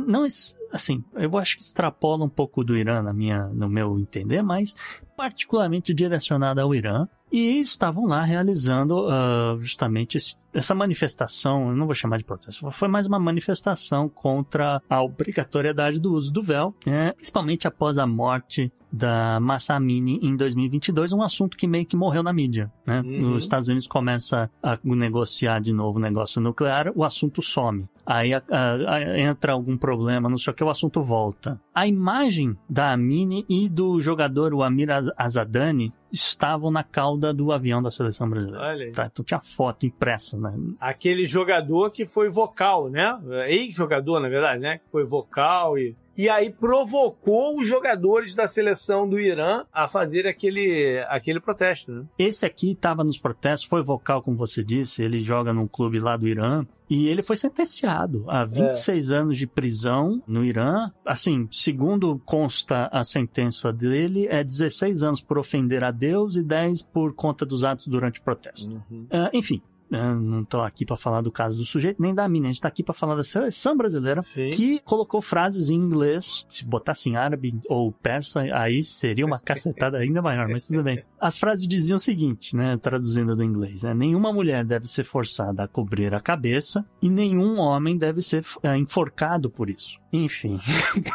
[0.06, 0.26] não
[0.74, 4.74] assim, eu acho que extrapola um pouco do Irã na minha, no meu entender, mas
[5.16, 7.06] particularmente direcionada ao Irã.
[7.32, 12.70] E estavam lá realizando uh, justamente esse, essa manifestação, eu não vou chamar de protesto,
[12.70, 18.06] foi mais uma manifestação contra a obrigatoriedade do uso do véu, né, principalmente após a
[18.06, 22.70] morte da Massamini em 2022, um assunto que meio que morreu na mídia.
[22.86, 23.00] Né?
[23.00, 23.34] Uhum.
[23.34, 27.88] Os Estados Unidos começa a negociar de novo o negócio nuclear, o assunto some.
[28.06, 31.60] Aí a, a, a, entra algum problema, não sei o que, o assunto volta.
[31.74, 37.82] A imagem da Amini e do jogador, o Amir Azadani, estavam na cauda do avião
[37.82, 38.64] da seleção brasileira.
[38.64, 38.92] Olha aí.
[38.92, 40.54] Tá, então tinha foto impressa, né?
[40.78, 43.18] Aquele jogador que foi vocal, né?
[43.48, 44.78] Ex-jogador, na verdade, né?
[44.78, 50.28] Que foi vocal e e aí provocou os jogadores da seleção do Irã a fazer
[50.28, 51.90] aquele, aquele protesto.
[51.90, 52.04] Né?
[52.16, 56.16] Esse aqui estava nos protestos, foi vocal, como você disse, ele joga num clube lá
[56.16, 56.64] do Irã.
[56.88, 59.16] E ele foi sentenciado a 26 é.
[59.16, 60.90] anos de prisão no Irã.
[61.04, 66.82] Assim, segundo consta a sentença dele, é 16 anos por ofender a Deus e 10
[66.82, 68.68] por conta dos atos durante o protesto.
[68.68, 69.04] Uhum.
[69.04, 69.62] Uh, enfim,
[69.94, 72.46] não estou aqui para falar do caso do sujeito, nem da mina.
[72.46, 74.50] A gente está aqui para falar da seleção brasileira Sim.
[74.50, 76.46] que colocou frases em inglês.
[76.48, 81.02] Se botasse em árabe ou persa, aí seria uma cacetada ainda maior, mas tudo bem.
[81.20, 82.76] As frases diziam o seguinte, né?
[82.76, 83.94] Traduzindo do inglês, né?
[83.94, 88.76] Nenhuma mulher deve ser forçada a cobrir a cabeça e nenhum homem deve ser é,
[88.76, 89.98] enforcado por isso.
[90.12, 90.58] Enfim.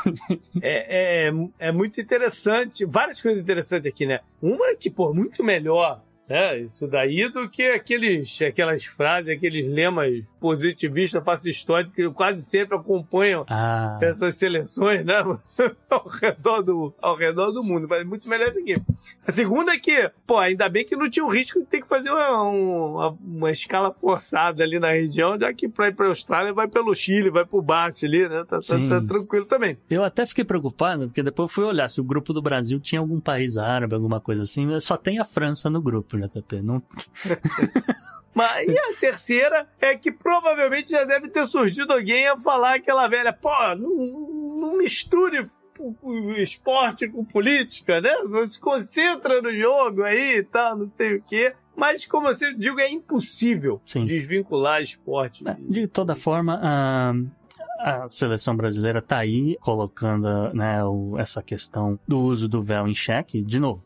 [0.61, 2.85] é, é, é muito interessante.
[2.85, 4.19] Várias coisas interessantes aqui, né?
[4.41, 6.59] Uma é que, pô, muito melhor né?
[6.59, 13.43] Isso daí do que aqueles, aquelas frases, aqueles lemas positivistas, fascistóides que quase sempre acompanham
[13.49, 13.97] ah.
[13.99, 15.15] essas seleções, né?
[15.89, 17.87] ao, redor do, ao redor do mundo.
[17.89, 18.75] Mas é muito melhor isso aqui.
[19.25, 21.87] A segunda é que, pô, ainda bem que não tinha o risco de ter que
[21.87, 26.09] fazer uma, uma, uma escala forçada ali na região, já que para ir para a
[26.09, 28.43] Austrália vai pelo Chile, vai pro Bate ali, né?
[28.47, 29.77] Tá, tá, tá, tranquilo também.
[29.89, 33.01] Eu até fiquei preocupado, porque depois eu fui olhar se o grupo do Brasil tinha
[33.01, 36.18] algum país árabe, alguma coisa assim, só tem a França no grupo.
[36.27, 36.61] JP.
[36.61, 36.81] Não...
[38.33, 43.07] Mas, e a terceira é que provavelmente já deve ter surgido alguém a falar aquela
[43.07, 45.43] velha, pô, não, não misture
[46.37, 48.11] esporte com política, né?
[48.45, 51.53] Se concentra no jogo aí e tal, não sei o quê.
[51.75, 54.05] Mas, como eu sempre digo, é impossível Sim.
[54.05, 55.47] desvincular esporte.
[55.47, 57.13] É, de toda forma, a,
[57.79, 60.79] a seleção brasileira está aí colocando né,
[61.17, 63.41] essa questão do uso do véu em xeque.
[63.41, 63.81] De novo,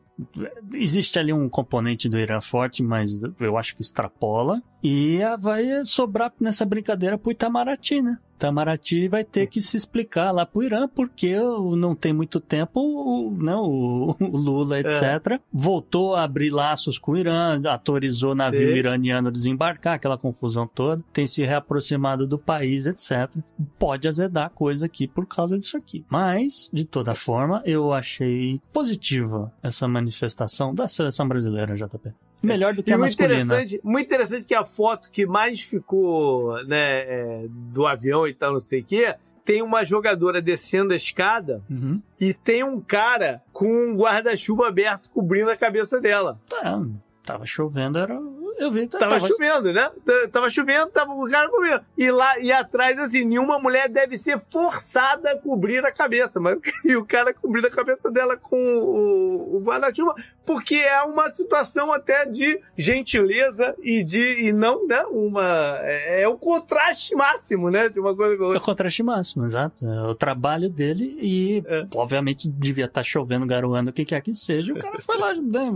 [0.74, 4.62] existe ali um componente do Irã forte, mas eu acho que extrapola.
[4.84, 8.18] E vai sobrar nessa brincadeira pro Itamaraty, né?
[8.36, 11.34] Itamaraty vai ter que se explicar lá pro Irã, porque
[11.78, 15.40] não tem muito tempo, não, né, o, Lula, etc., é.
[15.52, 18.80] voltou a abrir laços com o Irã, autorizou navio Sim.
[18.80, 23.34] iraniano desembarcar, aquela confusão toda, tem se reaproximado do país, etc.
[23.80, 26.04] Pode azedar coisa aqui por causa disso aqui.
[26.10, 32.12] Mas, de toda forma, eu achei positiva essa manifestação da seleção brasileira, JP.
[32.44, 33.36] Melhor do que e a masculina.
[33.36, 38.54] Interessante, muito interessante que a foto que mais ficou né, é, do avião e tal,
[38.54, 39.16] não sei o quê,
[39.46, 42.02] tem uma jogadora descendo a escada uhum.
[42.20, 46.40] e tem um cara com um guarda-chuva aberto cobrindo a cabeça dela.
[46.50, 46.82] Tá,
[47.26, 48.20] tava chovendo, era
[48.58, 48.88] eu vi.
[48.88, 49.90] Tava, tava chovendo, né?
[50.32, 51.82] Tava chovendo, tava o cara cobrindo.
[51.98, 56.40] E lá e atrás, assim, nenhuma mulher deve ser forçada a cobrir a cabeça.
[56.40, 61.30] Mas e o cara cobrindo a cabeça dela com o, o guarda-chuva, porque é uma
[61.30, 64.48] situação até de gentileza e de.
[64.48, 65.04] E não, né?
[65.10, 65.78] Uma.
[65.82, 67.90] É, é o contraste máximo, né?
[67.90, 68.60] De uma coisa com outra.
[68.60, 69.88] É o contraste máximo, exato.
[69.88, 71.86] É o trabalho dele e, é.
[71.96, 74.74] obviamente, devia estar tá chovendo, garoando, o que quer que seja.
[74.74, 75.72] O cara foi lá, né?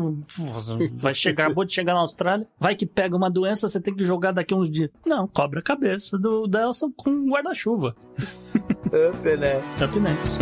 [0.94, 4.04] Vai chegar, acabou de chegar na Austrália, vai que pega uma doença, você tem que
[4.04, 4.90] jogar daqui a uns dias.
[5.06, 7.96] Não, cobre a cabeça do, dela com um guarda-chuva.
[8.20, 9.62] Up, né?
[9.82, 10.38] Up next.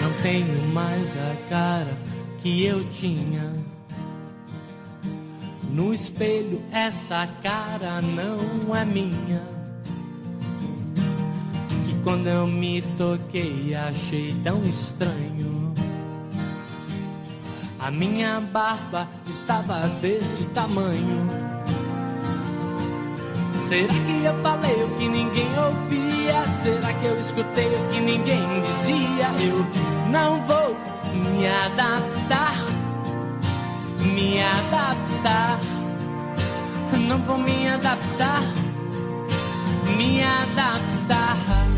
[0.00, 1.98] Não tenho mais a cara
[2.38, 3.50] que eu tinha.
[5.70, 9.42] No espelho, essa cara não é minha.
[11.86, 15.59] Que quando eu me toquei, achei tão estranho.
[17.82, 21.26] A minha barba estava desse tamanho.
[23.66, 26.44] Será que eu falei o que ninguém ouvia?
[26.62, 29.28] Será que eu escutei o que ninguém dizia?
[29.40, 29.64] Eu
[30.10, 30.76] não vou
[31.14, 32.54] me adaptar,
[34.14, 35.58] me adaptar.
[37.08, 38.42] Não vou me adaptar,
[39.96, 41.69] me adaptar.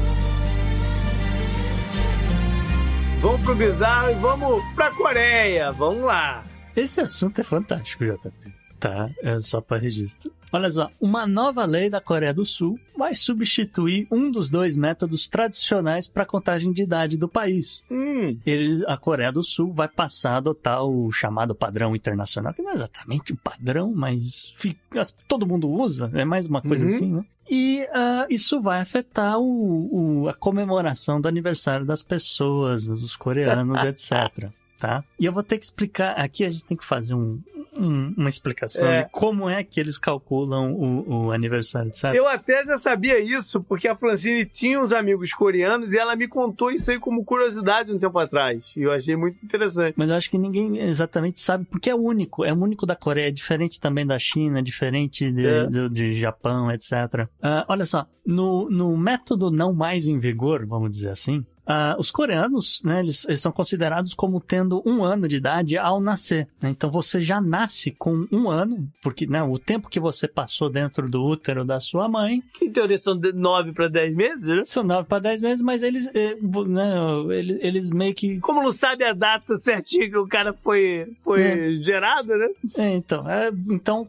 [3.22, 5.70] Vamos pro bizarro e vamos pra Coreia.
[5.72, 6.44] Vamos lá.
[6.74, 8.52] Esse assunto é fantástico, JP.
[8.80, 10.32] Tá, é só para registro.
[10.52, 15.28] Olha só, uma nova lei da Coreia do Sul vai substituir um dos dois métodos
[15.28, 17.84] tradicionais para contagem de idade do país.
[17.88, 22.60] Hum, Ele, a Coreia do Sul vai passar a adotar o chamado padrão internacional, que
[22.60, 26.90] não é exatamente um padrão, mas fica- todo mundo usa, é mais uma coisa Uhum.
[26.94, 27.24] assim, né?
[27.50, 33.82] E ah, isso vai afetar o, o- a comemoração do aniversário das pessoas, dos coreanos,
[33.84, 34.48] etc.
[34.82, 35.04] Tá?
[35.18, 37.40] E eu vou ter que explicar, aqui a gente tem que fazer um-
[37.78, 39.04] um- uma explicação É.
[39.04, 42.16] de como é que eles calculam o, o aniversário, sabe?
[42.16, 46.26] eu até já sabia isso, porque a Francine tinha uns amigos coreanos e ela me
[46.26, 48.74] contou isso aí como curiosidade um tempo atrás.
[48.76, 49.94] E eu achei muito interessante.
[49.96, 52.44] Mas eu acho que ninguém exatamente sabe, porque é único.
[52.44, 55.66] É único da Coreia, é diferente também da China, é diferente de, É.
[55.68, 56.92] do- de Japão, etc.
[57.40, 62.10] Ah, olha só, no, no método não mais em vigor, vamos dizer assim, ah, os
[62.10, 66.48] coreanos, né, eles, eles são considerados como tendo um ano de idade ao nascer.
[66.60, 66.70] né?
[66.70, 71.08] Então você já nasce com um ano, porque né, o tempo que você passou dentro
[71.08, 74.62] do útero da sua mãe Que em teoria são de 9 para 10 meses, né?
[74.64, 76.36] são 9 para 10 meses, mas eles, eh,
[76.66, 76.94] né,
[77.30, 81.42] eles, eles meio que Como não sabe a data certinha que o cara foi, foi
[81.42, 81.70] É.
[81.78, 82.48] gerado, né?
[82.76, 84.08] É, então, é, então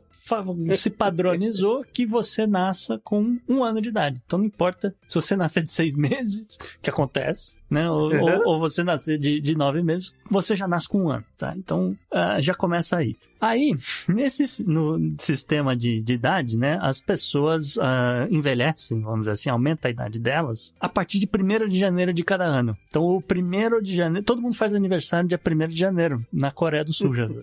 [0.77, 4.21] se padronizou que você nasça com um ano de idade.
[4.25, 7.62] Então não importa se você nascer de seis meses, que acontece, Yes.
[7.73, 7.89] Né?
[7.89, 8.21] Ou, Uhum.
[8.21, 11.53] ou- ou você nascer de, de nove meses, você já nasce com um ano, tá?
[11.57, 13.15] Então ah, já começa aí.
[13.41, 13.75] Aí,
[14.07, 19.87] nesse no sistema de, de idade, né, as pessoas ah, envelhecem, vamos dizer assim, aumenta
[19.87, 22.77] a idade delas a partir de 1 de janeiro de cada ano.
[22.87, 26.85] Então, o 1 de janeiro, todo mundo faz aniversário dia 1 de janeiro, na Coreia
[26.85, 27.27] do Sul já.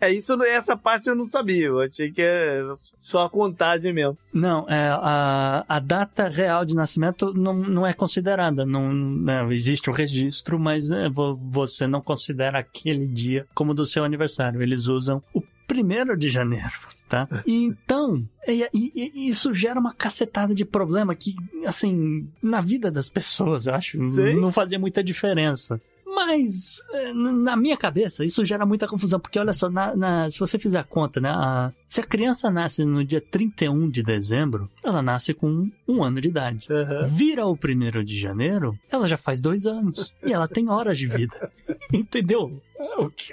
[0.00, 1.66] É isso, essa parte eu não sabia.
[1.66, 2.62] Eu achei que é
[3.00, 4.16] só a contagem mesmo.
[4.32, 8.64] Não, é, a, a data real de nascimento não, não é considerada.
[8.64, 13.86] Não, né, existe o registro, mas é, vo- você não considera aquele dia como do
[13.86, 14.60] seu aniversário.
[14.62, 16.72] Eles usam o primeiro de janeiro,
[17.08, 17.26] tá?
[17.46, 21.34] E então, e- e isso gera uma cacetada de problema que,
[21.66, 24.34] assim, na vida das pessoas, eu acho, Sim.
[24.40, 25.80] não fazia muita diferença.
[26.26, 26.80] Mas,
[27.14, 30.58] n- na minha cabeça, isso gera muita confusão, porque olha só, na- na- se você
[30.58, 31.28] fizer a conta, né?
[31.30, 36.20] a- se a criança nasce no dia 31 de dezembro, ela nasce com um ano
[36.20, 36.66] de idade.
[36.70, 37.02] Aham.
[37.04, 40.12] Vira o primeiro de janeiro, ela já faz dois anos.
[40.24, 41.50] E ela tem horas de vida.
[41.92, 42.60] Entendeu?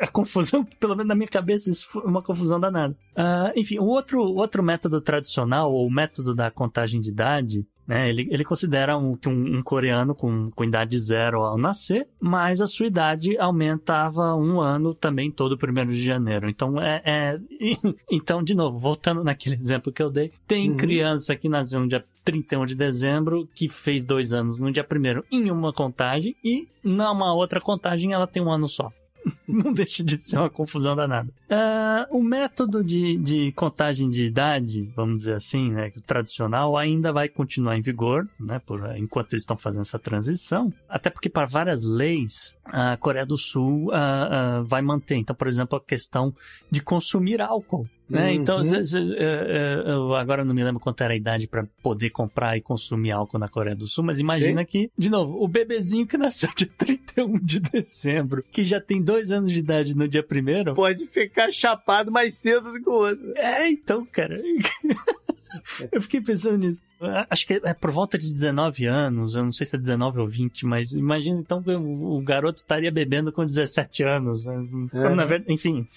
[0.01, 2.95] A confusão, pelo menos na minha cabeça, isso foi uma confusão danada.
[3.15, 7.65] Ah, enfim, o outro, o outro método tradicional, ou o método da contagem de idade,
[7.89, 12.07] né, ele, ele considera um, que um, um coreano com, com idade zero ao nascer,
[12.21, 16.47] mas a sua idade aumentava um ano também todo primeiro de janeiro.
[16.47, 17.39] Então, é, é-
[18.11, 20.77] então, de novo, voltando naquele exemplo que eu dei, tem Uhum.
[20.77, 25.25] criança que nasceu no dia 31 de dezembro, que fez dois anos no dia primeiro
[25.31, 28.91] em uma contagem, e numa outra contagem ela tem um ano só.
[29.47, 31.29] Não deixa de ser uma confusão danada.
[31.49, 37.27] Ah, o método de, de contagem de idade, vamos dizer assim, né, tradicional, ainda vai
[37.27, 40.71] continuar em vigor, né, por, enquanto eles estão fazendo essa transição.
[40.87, 45.15] Até porque, para várias leis, a Coreia do Sul ah, ah, vai manter.
[45.15, 46.33] Então, por exemplo, a questão
[46.69, 47.87] de consumir álcool.
[48.09, 48.29] Né?
[48.29, 48.33] Uhum.
[48.33, 52.57] Então, é, é, eu agora não me lembro quanto era a idade para poder comprar
[52.57, 56.17] e consumir álcool na Coreia do Sul, mas imagina que, de novo, o bebezinho que
[56.17, 60.73] nasceu dia 31 de dezembro, que já tem dois anos de idade no dia primeiro,
[60.73, 63.33] Pode ficar chapado mais cedo do que o outro.
[63.35, 64.41] é, então, cara.
[65.91, 66.83] Eu fiquei pensando nisso.
[67.29, 70.27] Acho que é por volta de 19 anos, eu não sei se é 19 ou
[70.27, 74.45] 20, mas imagina então que o garoto estaria bebendo com 17 anos.
[74.45, 74.55] né?
[74.93, 75.15] É.
[75.15, 75.87] Na verdade, enfim.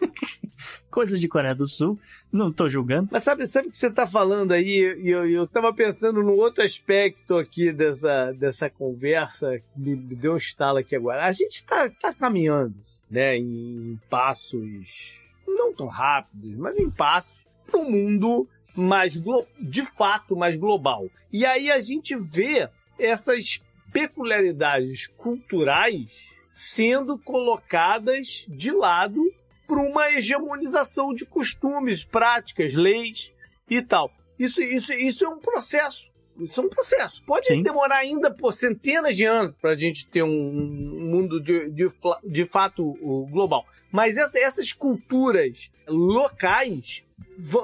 [0.90, 1.98] Coisas de Coreia do Sul,
[2.30, 3.08] não tô julgando.
[3.10, 4.96] Mas sabe, sabe o que você tá falando aí?
[5.02, 10.14] E eu, eu tava pensando no outro aspecto aqui dessa, dessa conversa, que me, me
[10.14, 11.24] deu um estalo aqui agora.
[11.24, 12.74] A gente tá, tá caminhando,
[13.10, 19.20] né, em passos não tão rápidos, mas em passos para um mundo mais
[19.58, 21.06] de fato mais global.
[21.32, 22.68] E aí a gente vê
[22.98, 23.60] essas
[23.92, 29.20] peculiaridades culturais sendo colocadas de lado
[29.66, 33.32] por uma hegemonização de costumes, práticas, leis
[33.70, 34.10] e tal.
[34.38, 36.10] Isso, isso, isso é um processo.
[36.38, 37.22] Isso é um processo.
[37.24, 37.62] Pode Sim.
[37.62, 41.86] demorar ainda por centenas de anos para a gente ter um, mundo de, de,
[42.24, 42.94] de fato
[43.30, 43.64] global.
[43.90, 47.04] Mas essa- essas culturas locais,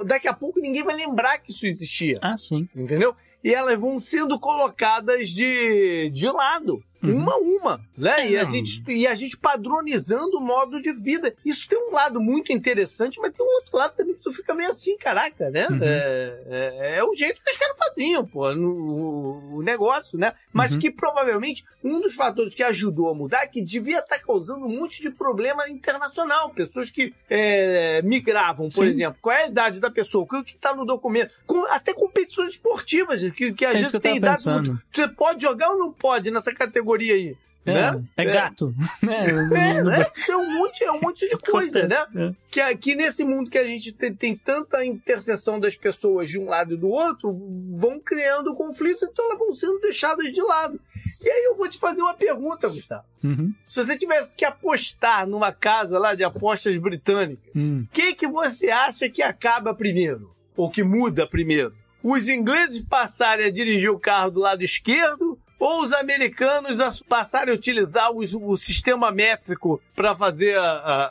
[0.05, 2.69] daqui a pouco ninguém vai lembrar que isso existia Ah, sim.
[2.75, 3.15] entendeu?
[3.43, 6.83] E elas vão sendo colocadas de, de lado.
[7.03, 7.17] Uhum.
[7.17, 8.31] uma a uma, né?
[8.31, 8.51] E a, não.
[8.51, 11.35] gente, e a gente padronizando o modo de vida.
[11.45, 14.55] Isso tem um lado muito interessante, mas tem um outro lado também que tu fica
[14.55, 15.69] meio assim, caraca, né?
[15.69, 15.79] Uhum.
[15.83, 20.33] É, é- é o jeito que os caras faziam, pô, no o negócio, né?
[20.53, 20.81] Mas Uhum.
[20.81, 24.69] que provavelmente um dos fatores que ajudou a mudar é que devia estar causando um
[24.81, 26.51] monte de problema internacional.
[26.51, 28.91] Pessoas que é, migravam, por Sim.
[28.91, 29.19] exemplo.
[29.23, 30.25] Qual é a idade da pessoa?
[30.25, 31.31] O que está no documento?
[31.47, 35.09] Com- até competições esportivas, que, que às É vezes isso que tem idade muito você
[35.09, 37.37] pode jogar ou não pode nessa categoria aí?
[37.67, 38.05] É, né?
[38.17, 38.75] é gato.
[39.03, 39.27] né?
[39.59, 40.07] É, né?
[40.29, 41.97] É um monte, é um monte de coisa, né?
[42.17, 42.35] É.
[42.51, 46.47] Que aqui nesse mundo que a gente tem, tem tanta interseção das pessoas de um
[46.47, 47.37] lado e do outro,
[47.77, 50.81] vão criando conflito, então elas vão sendo deixadas de lado.
[51.21, 53.05] E aí eu vou te fazer uma pergunta, Gustavo.
[53.23, 53.53] Uhum.
[53.67, 57.85] Se você tivesse que apostar numa casa lá de apostas britânica, Hum.
[57.85, 60.33] o que, que você acha que acaba primeiro?
[60.57, 61.75] Ou que muda primeiro?
[62.03, 67.53] Os ingleses passarem a dirigir o carro do lado esquerdo ou os americanos a- passarem
[67.53, 70.63] a utilizar os- o, sistema métrico para fazer a-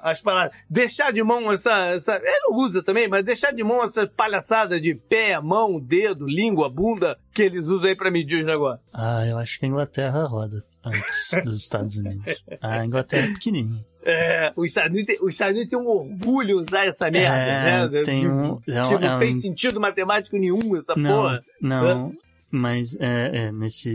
[0.04, 0.58] a- as paradas?
[0.70, 2.16] Deixar de mão essa, essa.
[2.16, 6.70] Ele não usa também, mas deixar de mão essa palhaçada de pé, mão, dedo, língua,
[6.70, 8.86] bunda que eles usam aí para medir os negócios.
[8.94, 12.24] Ah, eu acho que a Inglaterra roda antes dos Estados Unidos.
[12.62, 13.86] A Inglaterra é pequenininha.
[14.10, 18.02] É, os Estados Unidos os Estados Unidos têm um orgulho usar essa merda, É, né?
[18.04, 21.44] tem um- é que não é tem um- sentido matemático nenhum, essa Não, porra.
[21.62, 22.14] não.
[22.58, 23.94] Mas é, é, nesse,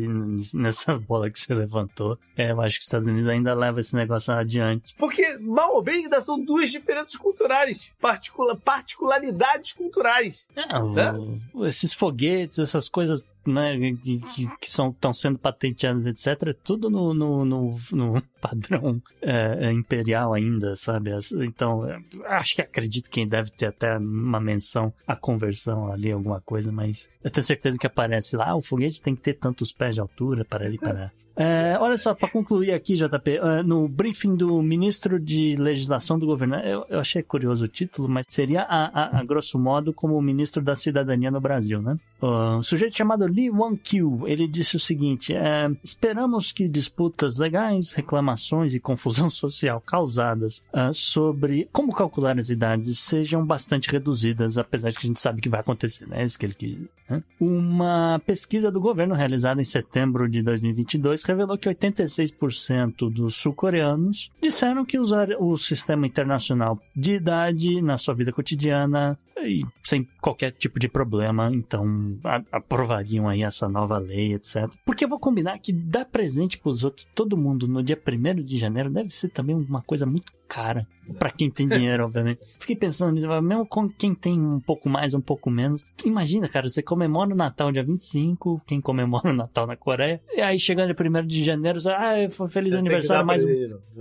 [0.55, 3.95] nessa bola que você levantou, é, eu acho que os Estados Unidos ainda leva esse
[3.97, 4.95] negócio adiante.
[4.97, 10.47] Porque, mal ou bem, ainda são duas diferenças culturais, particula- particularidades culturais.
[10.57, 14.21] É, o- esses foguetes, essas coisas né, que,
[14.61, 19.73] que, são estão sendo patenteadas, etc., é tudo no, no, no, no padrão é, é,
[19.73, 21.11] imperial ainda, sabe?
[21.45, 26.41] Então, é, acho que acredito que deve ter até uma menção à conversão ali, alguma
[26.41, 29.73] coisa, mas eu tenho certeza que aparece lá, ah, o foguete tem que ter tantos
[29.73, 31.13] pés de altura para ali para.
[31.37, 36.27] É, olha só, para concluir aqui, JP, é, no briefing do ministro de legislação do
[36.27, 40.17] governo, eu, eu achei curioso o título, mas seria a, a, a grosso modo como
[40.17, 41.97] o ministro da cidadania no Brasil, né?
[42.21, 47.93] Uh, um sujeito chamado Lee Won-kyu, ele disse o seguinte, é, esperamos que disputas legais,
[47.93, 54.91] reclamações e confusão social causadas ah, sobre como calcular as idades sejam bastante reduzidas, apesar
[54.91, 56.23] de que a gente sabe que vai acontecer, né?
[56.23, 56.79] É isso que ele quis.
[57.09, 57.23] né?
[57.41, 64.85] Uma pesquisa do governo realizada em setembro de 2022 revelou que 86% dos sul-coreanos disseram
[64.85, 70.79] que usar o sistema internacional de idade na sua vida cotidiana e sem qualquer tipo
[70.79, 74.69] de problema, então a- aprovariam aí essa nova lei, etc.
[74.85, 78.57] Porque eu vou combinar que dar presente pros outros, todo mundo, no dia 1 de
[78.59, 80.87] janeiro, deve ser também uma coisa muito cara.
[81.19, 82.41] Pra quem tem dinheiro, obviamente.
[82.61, 85.83] Fiquei pensando mesmo com quem tem um pouco mais, um pouco menos.
[86.05, 90.41] Imagina, cara, você comemora o Natal dia 25, quem comemora o Natal na Coreia, e
[90.43, 93.49] aí chegando dia 1 de janeiro, você, ah, foi feliz aniversário, mais, um-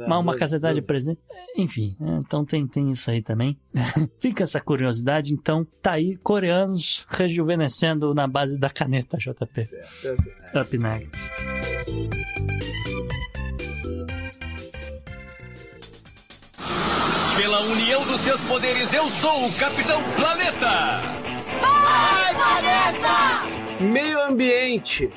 [0.10, 1.20] mais uma cacetada de presente.
[1.58, 3.58] Enfim, é, então tem, tem isso aí também.
[4.20, 9.68] Fica essa curiosidade, então tá aí, coreanos rejuvenescendo na base da caneta, JP.
[10.60, 11.32] Up next.
[17.38, 21.00] Pela união dos seus poderes, eu sou o Capitão Planeta!
[23.82, 25.10] Meio ambiente.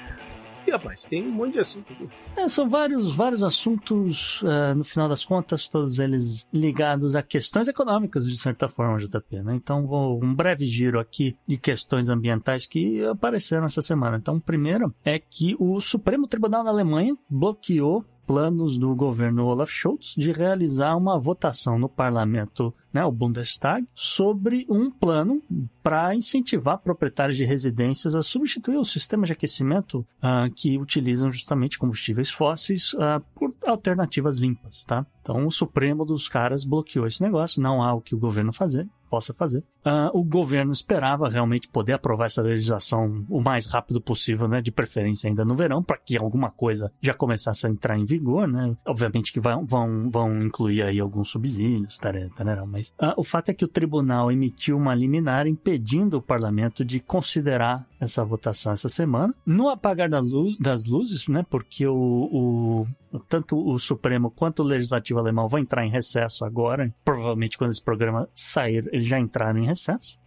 [0.67, 2.09] Ih, rapaz, tem um monte de assunto aqui.
[2.37, 7.69] É, são vários, vários assuntos, eh, no final das contas, todos eles ligados a questões
[7.69, 9.55] econômicas, de certa forma, JP, né?
[9.55, 14.17] Então, vou um breve giro aqui de questões ambientais que apareceram essa semana.
[14.17, 19.71] Então, o primeiro é que o Supremo Tribunal da Alemanha bloqueou planos do governo Olaf
[19.71, 25.43] Scholz de realizar uma votação no parlamento, né, o Bundestag, sobre um plano
[25.83, 31.79] para incentivar proprietários de residências a substituir o sistema de aquecimento ah, que utilizam justamente
[31.79, 35.07] combustíveis fósseis ah, por alternativas limpas, tá?
[35.21, 38.89] Então o Supremo dos caras bloqueou esse negócio, não há o que o governo fazer,
[39.11, 39.63] possa fazer.
[39.85, 44.61] Ah, o governo esperava realmente poder aprovar essa legislação o mais rápido possível, né?
[44.61, 48.49] De preferência ainda no verão, para que alguma coisa já começasse a entrar em vigor,
[48.49, 48.75] né?
[48.87, 53.55] Obviamente que vão, vão, vão incluir aí alguns subsídios, tarará, mas ah, o fato é
[53.55, 59.35] que o tribunal emitiu uma liminar impedindo o parlamento de considerar essa votação essa semana.
[59.47, 61.45] No apagar da luz, das luzes, né?
[61.49, 62.87] Porque o, o-
[63.29, 66.93] tanto o Supremo quanto o Legislativo alemão vão entrar em recesso agora.
[67.05, 69.74] Provavelmente quando esse programa sair, eles já entraram em recesso,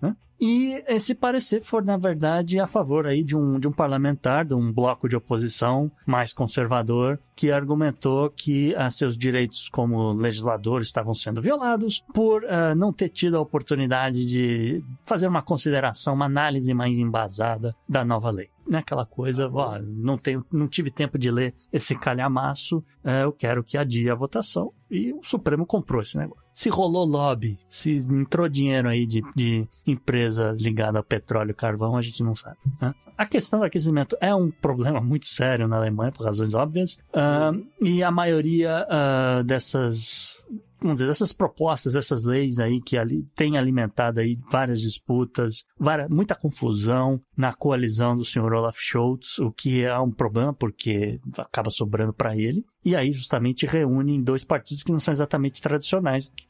[0.01, 0.15] né?
[0.39, 4.53] E esse parecer foi, na verdade, a favor aí de um, de um parlamentar, de
[4.53, 11.15] um bloco de oposição mais conservador, que argumentou que ah, seus direitos como legislador estavam
[11.15, 16.71] sendo violados por ah, não ter tido a oportunidade de fazer uma consideração, uma análise
[16.73, 18.49] mais embasada da nova lei.
[18.67, 23.63] naquela coisa, ó, não, tenho, não tive tempo de ler esse calhamaço, é, eu quero
[23.63, 24.71] que adie a votação.
[24.91, 26.46] E o Supremo comprou esse negócio.
[26.57, 31.95] Se rolou lobby, se entrou dinheiro aí de, de empresa ligada ao petróleo e carvão,
[31.95, 32.57] a gente não sabe.
[32.81, 32.95] Né?
[33.15, 37.63] A questão do aquecimento é um problema muito sério na Alemanha, por razões óbvias, uh,
[37.79, 40.47] e a maioria uh, dessas
[40.79, 46.09] vamos dizer, essas propostas, essas leis aí que ali tem alimentado aí várias disputas, várias,
[46.09, 51.69] muita confusão na coalizão do senhor Olaf Scholz, o que é um problema porque acaba
[51.69, 52.63] sobrando para ele.
[52.87, 56.47] E aí justamente reúnem dois partidos que não são exatamente tradicionais que,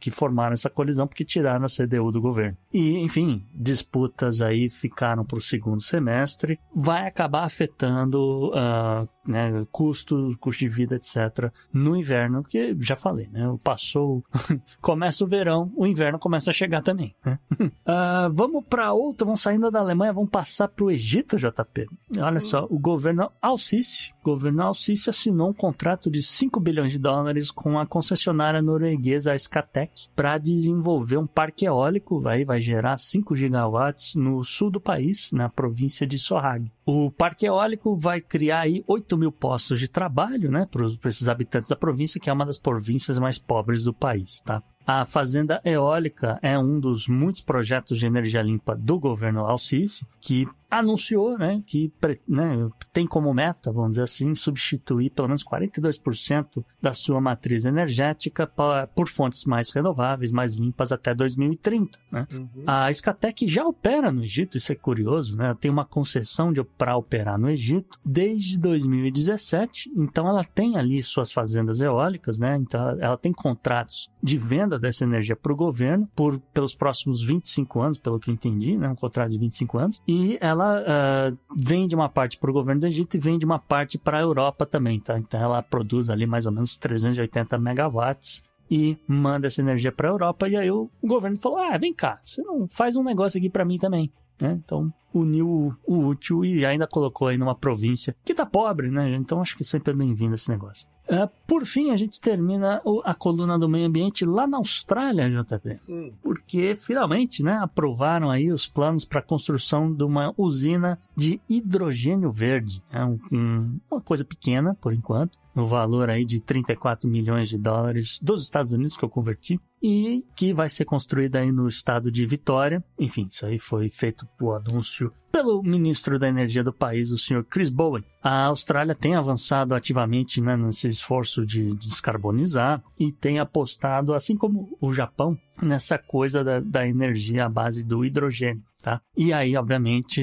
[0.00, 2.56] que formaram essa colisão porque tiraram a CDU do governo.
[2.72, 6.58] E, enfim, disputas aí ficaram para o segundo semestre.
[6.74, 11.52] Vai acabar afetando uh, né, custo, custo de vida, etc.
[11.70, 13.54] no inverno, que já falei, né?
[13.62, 14.24] Passou,
[14.80, 17.14] começa o verão, o inverno começa a chegar também.
[17.22, 17.38] Né?
[17.60, 21.86] Uh, vamos para outra, vamos saindo da Alemanha, vamos passar para o Egito, JP.
[22.18, 27.50] Olha só, o governo Al-Sisi, governo Al-Sisi assinou um contrato de 5 bilhões de dólares
[27.50, 34.14] com a concessionária norueguesa Skatec para desenvolver um parque eólico, aí vai gerar 5 gigawatts
[34.14, 36.72] no sul do país, na província de Sohag.
[36.86, 41.68] O parque eólico vai criar aí 8 mil postos de trabalho, né, para esses habitantes
[41.68, 44.62] da província, que é uma das províncias mais pobres do país, tá?
[44.86, 50.46] A fazenda eólica é um dos muitos projetos de energia limpa do governo Al-Sisi, que
[50.78, 51.92] anunciou né, que
[52.28, 58.50] né, tem como meta, vamos dizer assim, substituir pelo menos 42% da sua matriz energética
[58.94, 61.98] por fontes mais renováveis, mais limpas até 2030.
[62.10, 62.26] Né?
[62.32, 62.64] Uhum.
[62.66, 65.54] A Escatec já opera no Egito, isso é curioso, né?
[65.60, 71.80] tem uma concessão para operar no Egito desde 2017, então ela tem ali suas fazendas
[71.80, 72.56] eólicas, né?
[72.56, 77.80] então ela tem contratos de venda dessa energia para o governo por pelos próximos 25
[77.80, 78.88] anos, pelo que eu entendi, né?
[78.88, 82.80] um contrato de 25 anos, e ela ela uh, vende uma parte para o governo
[82.80, 85.18] do Egito e vende uma parte para a Europa também, tá?
[85.18, 90.12] Então ela produz ali mais ou menos 380 megawatts e manda essa energia para a
[90.12, 90.48] Europa.
[90.48, 93.64] E aí o, governo falou: ah, vem cá, você não faz um negócio aqui para
[93.64, 94.10] mim também.
[94.40, 94.60] Né?
[94.64, 99.14] Então uniu o, o útil e ainda colocou aí numa província que tá pobre, né?
[99.14, 100.86] Então acho que sempre é bem-vindo esse negócio.
[101.08, 105.80] Uh, por fim, a gente termina a coluna do meio ambiente lá na Austrália, JP.
[105.88, 106.12] Hum.
[106.22, 112.30] Porque finalmente, né, aprovaram aí os planos para a construção de uma usina de hidrogênio
[112.30, 112.82] verde.
[112.90, 117.58] É um, um, uma coisa pequena, por enquanto, no valor aí de 34 milhões de
[117.58, 122.10] dólares dos Estados Unidos que eu converti e que vai ser construída aí no estado
[122.10, 122.82] de Vitória.
[122.98, 127.44] Enfim, isso aí foi feito o anúncio pelo ministro da Energia do país, o senhor
[127.44, 128.04] Chris Bowen.
[128.22, 134.78] A Austrália tem avançado ativamente né, nesse esforço de descarbonizar e tem apostado, assim como
[134.80, 138.62] o Japão, nessa coisa da, da energia à base do hidrogênio.
[138.80, 139.00] Tá?
[139.16, 140.22] E aí, obviamente,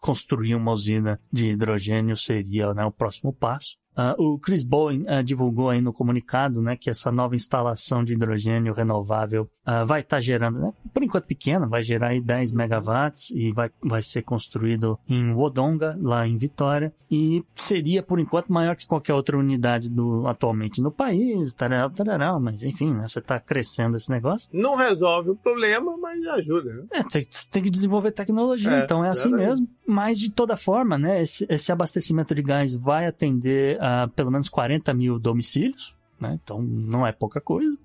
[0.00, 3.76] construir uma usina de hidrogênio seria né, o próximo passo.
[3.96, 8.14] Uh, o Chris Bowen uh, divulgou aí no comunicado né, que essa nova instalação de
[8.14, 12.52] hidrogênio renovável uh, vai estar tá gerando, né, por enquanto pequena, vai gerar aí 10
[12.52, 18.52] megawatts e vai, vai ser construído em Wodonga, lá em Vitória, e seria por enquanto
[18.52, 23.18] maior que qualquer outra unidade do, atualmente no país, tarará, tarará, mas enfim, né, você
[23.18, 24.48] está crescendo esse negócio.
[24.52, 26.72] Não resolve o problema, mas ajuda.
[26.72, 26.84] Né?
[26.92, 29.68] É, tem, tem, que desenvolver tecnologia, é, então é assim mesmo.
[29.86, 34.48] Mas de toda forma, né, esse, esse abastecimento de gás vai atender a pelo menos
[34.48, 36.38] 40 mil domicílios, né?
[36.42, 37.76] Então não é pouca coisa.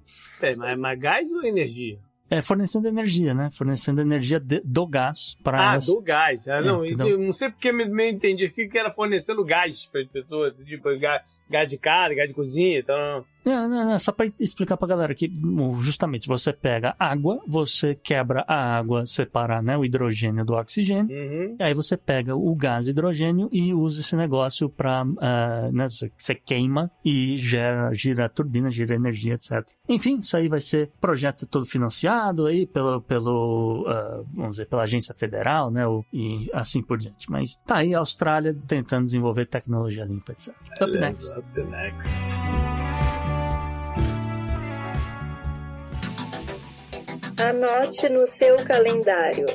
[0.42, 2.00] É, mas, mas gás ou energia?
[2.30, 3.50] É, fornecendo energia, né?
[3.52, 5.86] Fornecendo energia de, do gás para Ah, as...
[5.86, 6.48] do gás.
[6.48, 9.88] Ah, é, não, eu não sei porque me, me entendi aqui que era fornecendo gás
[9.88, 13.26] para as pessoas, tipo, gás, gás de casa, gás de cozinha, então...
[13.48, 15.32] Não, não, não, só para explicar para galera que
[15.80, 21.56] justamente você pega água, você quebra a água, separa né, o hidrogênio do oxigênio, uhum.
[21.58, 25.90] e aí você pega o gás hidrogênio e usa esse negócio para, uh, ah, né,
[25.90, 29.66] você, você, queima e gera, gira a turbina, gira energia, etc.
[29.88, 34.84] Enfim, isso aí vai ser projeto todo financiado aí pelo, pelo uh, vamos dizer, pela
[34.84, 37.32] agência federal, né, e assim por diante.
[37.32, 40.54] Mas tá aí a Austrália tentando desenvolver tecnologia limpa, etc.
[40.82, 41.34] Up next.
[41.34, 42.97] Up next.
[47.40, 49.46] Anote no seu calendário.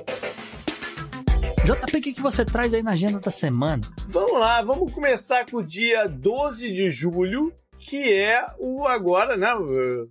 [1.64, 3.82] JP, o que, que você traz aí na agenda da semana?
[4.06, 9.48] Vamos lá, vamos começar com o dia 12 de julho, que é o agora, né?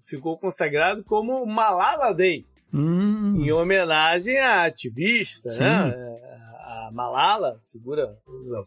[0.02, 2.46] Ficou consagrado como Malala Day.
[2.74, 3.38] Hum.
[3.42, 5.54] Em homenagem à ativista, né?
[5.54, 5.62] Sim.
[5.62, 6.18] né?
[6.60, 8.18] A Malala, figura,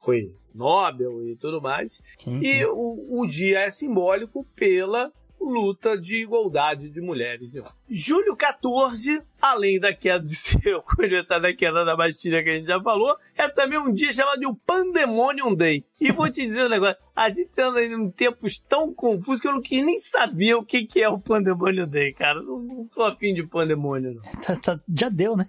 [0.00, 2.00] foi Nobel e tudo mais.
[2.18, 2.46] Sim, sim.
[2.46, 5.12] E o, o dia é simbólico pela
[5.44, 7.74] luta de igualdade de mulheres e homens.
[7.88, 12.66] Julho 14, além da queda de ser conectado da queda da Bastilha que a gente
[12.66, 15.84] já falou, é também um dia chamado de Pandemonium Day.
[16.00, 19.52] E vou te dizer um negócio, a gente anda em tempos tão confusos que eu
[19.52, 22.42] não quis nem saber o que, que é o Pandemonium Day, cara.
[22.42, 24.40] Não, não tô afim de Pandemonium, não.
[24.40, 25.48] Tá- tá- já deu, né?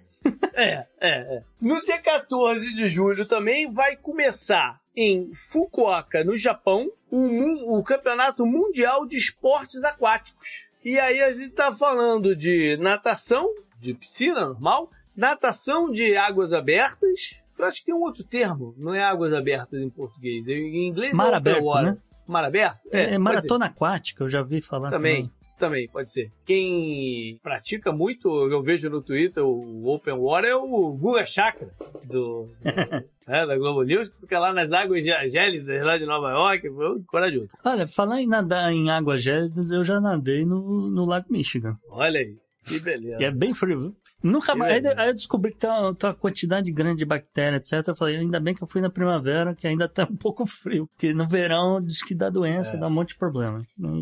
[0.54, 1.42] É, é, é.
[1.60, 8.46] No dia 14 de julho também vai começar em Fukuoka, no Japão, o, o Campeonato
[8.46, 10.66] Mundial de Esportes Aquáticos.
[10.84, 17.38] E aí a gente tá falando de natação, de piscina normal, natação de águas abertas.
[17.58, 20.46] Eu acho que tem um outro termo, não é águas abertas em português.
[20.46, 21.96] Em inglês Mar é aberto, né?
[22.26, 22.78] Mar aberto?
[22.90, 23.18] É, pode ser.
[23.18, 25.26] maratona aquática, eu já vi falar Também.
[25.26, 25.45] também.
[25.58, 26.30] Também, pode ser.
[26.44, 31.70] Quem pratica muito, eu vejo no Twitter, o Open Water é o Guga Chakra,
[32.04, 32.48] do, do
[33.26, 36.68] é, da Globo News, que fica lá nas águas gé- gélidas lá de Nova York,
[37.06, 37.48] corajoso.
[37.64, 41.76] Olha, falar em nadar em águas gélidas, eu já nadei no, no Lago Michigan.
[41.88, 42.36] Olha aí,
[42.66, 43.22] que beleza.
[43.22, 43.96] E é bem frio, viu?
[44.22, 44.84] Nunca Que mais.
[44.84, 47.86] Aí, aí eu descobri que tem uma, tem uma quantidade grande de bactéria, etc.
[47.86, 50.88] Eu falei, ainda bem que eu fui na primavera, que ainda tá um pouco frio.
[50.88, 52.80] Porque no verão diz que dá doença, É.
[52.80, 53.60] dá um monte de problema.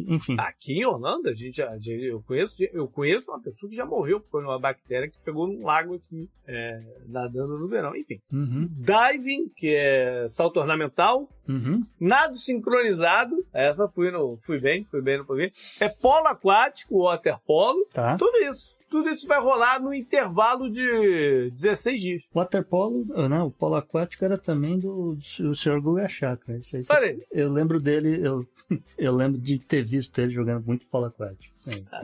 [0.09, 0.37] Enfim.
[0.39, 4.21] Aqui em Orlando, a gente, já- eu, conheço, eu conheço uma pessoa que já morreu
[4.21, 7.95] por uma bactéria que pegou num lago aqui, é, nadando no verão.
[7.97, 11.83] Enfim, Uhum, diving, que é salto ornamental, uhum.
[12.01, 15.51] Nado sincronizado, essa fui, no, fui bem, fui bem no programa.
[15.81, 18.17] É polo aquático, waterpolo, Tá.
[18.17, 18.54] tudo isso.
[18.95, 22.29] Tudo isso vai rolar no intervalo de 16 dias.
[22.33, 23.43] Waterpolo, né?
[23.43, 25.81] O polo aquático era também do, do Sr.
[25.81, 26.57] Guga Chakra.
[26.59, 27.19] Isso aí, Olha aí.
[27.33, 28.47] eu lembro dele, eu,
[28.97, 31.53] eu lembro de ter visto ele jogando muito polo aquático.
[31.67, 31.81] É.
[31.81, 32.03] Tá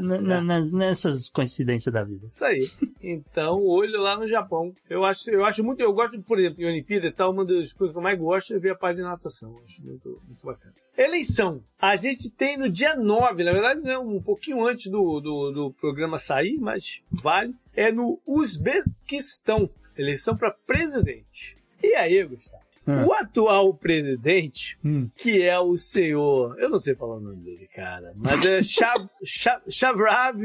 [0.73, 2.27] nessas coincidências da vida.
[2.27, 2.69] Isso aí.
[3.03, 4.73] Então, olho lá no Japão.
[4.89, 7.73] Eu acho, eu acho muito, eu gosto, por exemplo, em Olimpíada e tal, uma das
[7.73, 9.51] coisas que eu mais gosto é ver a parte de natação.
[9.51, 10.75] Eu acho muito, muito bacana.
[10.97, 11.63] Eleição.
[11.79, 15.73] A gente tem no dia 9, na verdade, né, um pouquinho antes do, do, do
[15.73, 17.55] programa sair, mas vale.
[17.75, 19.71] É no Uzbequistão.
[19.97, 21.57] Eleição para presidente.
[21.83, 22.70] E aí, Gustavo?
[22.91, 23.07] Hum.
[23.07, 25.09] O atual presidente, Hum.
[25.15, 26.59] que é o senhor.
[26.59, 28.13] Eu não sei falar o nome dele, cara.
[28.17, 30.37] Mas é Shav, Shav, Shavrav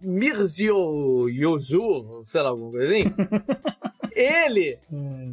[0.00, 3.02] Mirzio Yozu, sei lá, alguma coisa assim.
[4.18, 4.78] Ele,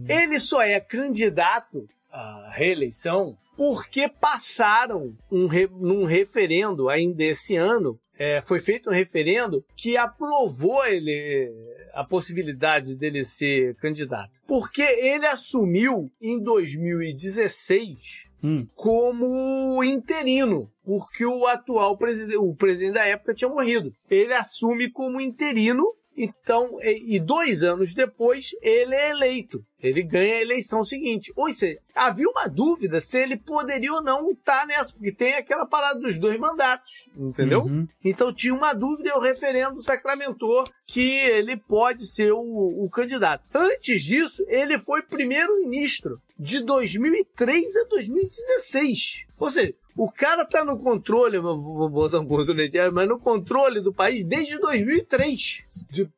[0.10, 7.98] ele só é candidato à reeleição porque passaram um re- num referendo ainda esse ano.
[8.18, 11.52] É, foi feito um referendo que aprovou ele
[11.94, 14.32] a possibilidade dele ser candidato.
[14.48, 18.68] Porque ele assumiu em 2016 Hum.
[18.76, 23.94] como interino, porque o atual presidente, o presidente da época tinha morrido.
[24.10, 25.86] Ele assume como interino,
[26.16, 29.64] então, e dois anos depois, ele é eleito.
[29.82, 31.34] Ele ganha a eleição seguinte.
[31.36, 35.66] Ou seja, havia uma dúvida se ele poderia ou não estar nessa, porque tem aquela
[35.66, 37.64] parada dos dois mandatos, entendeu?
[37.64, 37.88] Uhum.
[38.04, 43.44] Então tinha uma dúvida e o referendo sacramentou que ele pode ser o, o candidato.
[43.54, 49.26] Antes disso, ele foi primeiro-ministro de 2003 a 2016.
[49.44, 53.82] Ou seja, o cara tá no controle, vou botar um controle aqui, mas no controle
[53.82, 55.64] do país desde 2003.
[55.92, 56.10] De,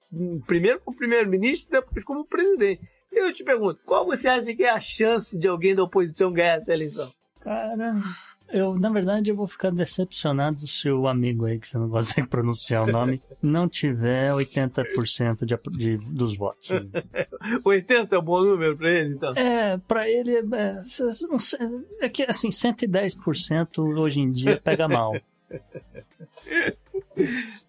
[0.45, 2.82] primeiro como primeiro-ministro, depois como presidente.
[3.11, 6.57] Eu te pergunto, qual você acha que é a chance de alguém da oposição ganhar
[6.57, 7.11] essa eleição?
[7.39, 7.76] Cara,
[8.50, 12.22] eu, na verdade, eu vou ficar decepcionado se o amigo aí, que você não gosta
[12.22, 16.70] de pronunciar o nome, não tiver 80% de, de, dos votos.
[17.66, 19.34] 80 é um bom número pra ele, então?
[19.36, 21.08] É, pra ele, é, sei,
[22.02, 25.14] é que, assim, 110% hoje em dia pega mal.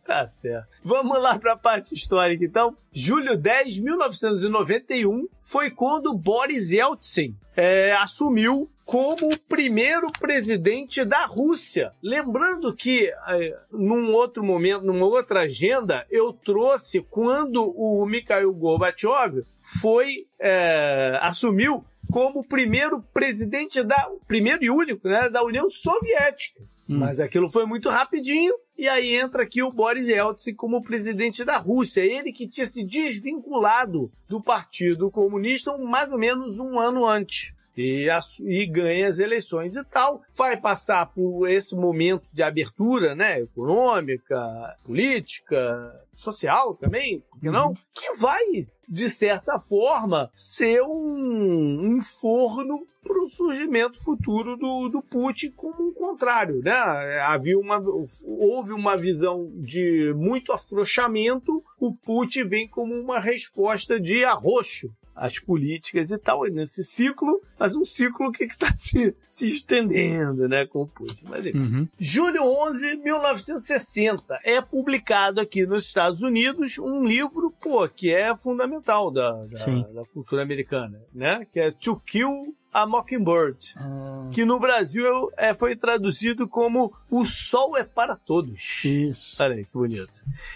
[0.05, 0.69] Tá certo.
[0.85, 2.77] Vamos lá para a parte histórica, então.
[2.93, 11.93] Julho 10, 1991, foi quando Boris Yeltsin é, assumiu como o primeiro presidente da Rússia.
[12.01, 19.45] Lembrando que, é, num outro momento, numa outra agenda, eu trouxe quando o Mikhail Gorbachev
[19.61, 26.63] foi, é, assumiu como primeiro presidente da, primeiro e único, né, da União Soviética.
[26.89, 26.99] Hum.
[26.99, 28.55] Mas aquilo foi muito rapidinho.
[28.79, 32.03] E aí entra aqui o Boris Yeltsin como presidente da Rússia.
[32.03, 37.53] Ele que tinha se desvinculado do Partido Comunista mais ou menos um ano antes.
[37.77, 38.09] E,
[38.41, 40.23] e ganha as eleições e tal.
[40.35, 43.41] Vai passar por esse momento de abertura, né?
[43.41, 44.41] Econômica,
[44.83, 47.75] política, social também, por que não?
[47.95, 55.03] Que vai, de certa forma, ser um, um forno para o surgimento futuro do, do
[55.03, 56.73] Putin como um contrário, né?
[57.21, 57.81] Havia uma,
[58.25, 65.39] houve uma visão de muito afrouxamento, o Putin vem como uma resposta de arroxo as
[65.39, 70.83] políticas e tal, nesse ciclo, mas um ciclo que está se, se estendendo, né, com
[70.83, 71.25] o Putin.
[71.29, 71.47] Mas.
[71.47, 71.89] Uhum.
[71.99, 79.11] Julho 11, 1960, é publicado aqui nos Estados Unidos um livro, pô, que é fundamental
[79.11, 81.47] da, da, da cultura americana, né?
[81.51, 87.25] Que é To Kill a Mockingbird, Ah, que no Brasil é, foi traduzido como O
[87.25, 88.85] Sol é para Todos.
[88.85, 89.43] isso.
[89.43, 90.13] Olha aí, que bonito.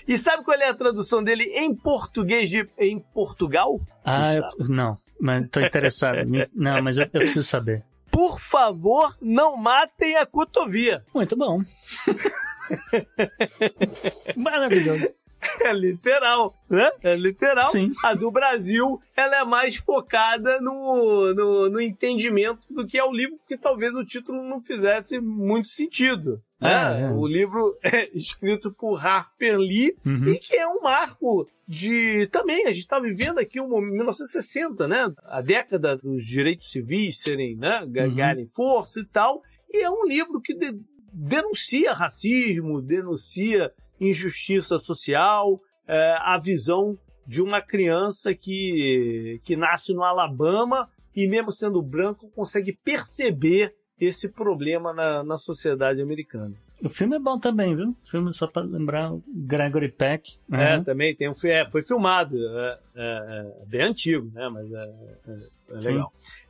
[0.07, 3.81] E sabe qual é a tradução dele em português de, em Portugal?
[4.05, 6.19] Ah, eu- não, mas tô interessado.
[6.55, 7.83] Não, mas eu, eu preciso saber.
[8.11, 11.03] Por favor, não matem a cotovia.
[11.15, 11.63] Muito bom.
[14.37, 15.15] Maravilhoso.
[15.65, 16.91] É literal, né?
[17.03, 17.67] É literal.
[17.69, 17.91] Sim.
[18.05, 23.13] A do Brasil, ela é mais focada no, no, no entendimento do que é o
[23.13, 26.43] livro, porque talvez o título não fizesse muito sentido.
[26.61, 26.75] né?
[26.75, 27.11] Ah, é.
[27.11, 30.29] O livro é escrito por Harper Lee Uhum.
[30.29, 35.11] e que é um marco de também a gente está vivendo aqui um 1960, né?
[35.25, 39.43] A década dos direitos civis serem, né, ganharem força e tal.
[39.71, 40.79] E é um livro que de-
[41.13, 50.03] denuncia racismo, denuncia injustiça social, é, a visão de uma criança que, que nasce no
[50.03, 56.55] Alabama e, mesmo sendo branco, consegue perceber esse problema na, na sociedade americana.
[56.83, 57.91] O filme é bom também, viu?
[57.91, 60.39] O filme, só pra lembrar, o Gregory Peck.
[60.51, 60.85] É, Uhum.
[60.85, 64.49] também tem um, é, foi filmado, é, é, é bem antigo, né?
[64.49, 66.03] Mas é, é- é Sim.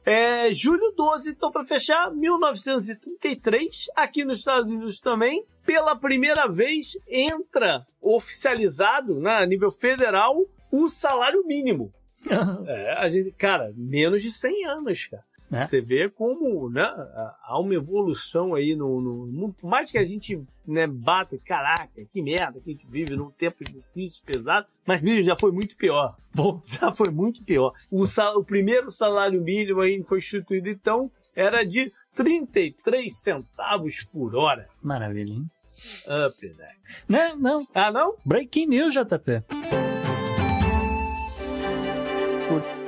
[0.05, 6.99] É, julho 12, então, para fechar, 1933, aqui nos Estados Unidos também, pela primeira vez
[7.07, 10.37] entra oficializado, né, a nível federal,
[10.71, 11.93] o salário mínimo.
[12.67, 15.25] É, a gente, cara, menos de 100 anos, cara.
[15.53, 15.67] É.
[15.67, 16.83] Você vê como né,
[17.43, 19.55] há uma evolução aí no, no mundo.
[19.61, 23.31] Por mais que a gente né, bata, caraca, que merda que a gente vive num
[23.31, 26.17] tempo difícil, pesado, mas bicho, já foi muito pior.
[26.33, 27.73] Bom, Já foi muito pior.
[27.91, 34.37] O, sal- o primeiro salário mínimo aí foi instituído, então, era de 33 centavos por
[34.37, 34.69] hora.
[34.83, 35.51] maravilha, hein?
[36.07, 37.05] Up next.
[37.09, 37.69] Não, não.
[37.75, 38.15] Ah, não?
[38.25, 39.90] Breaking News, JP.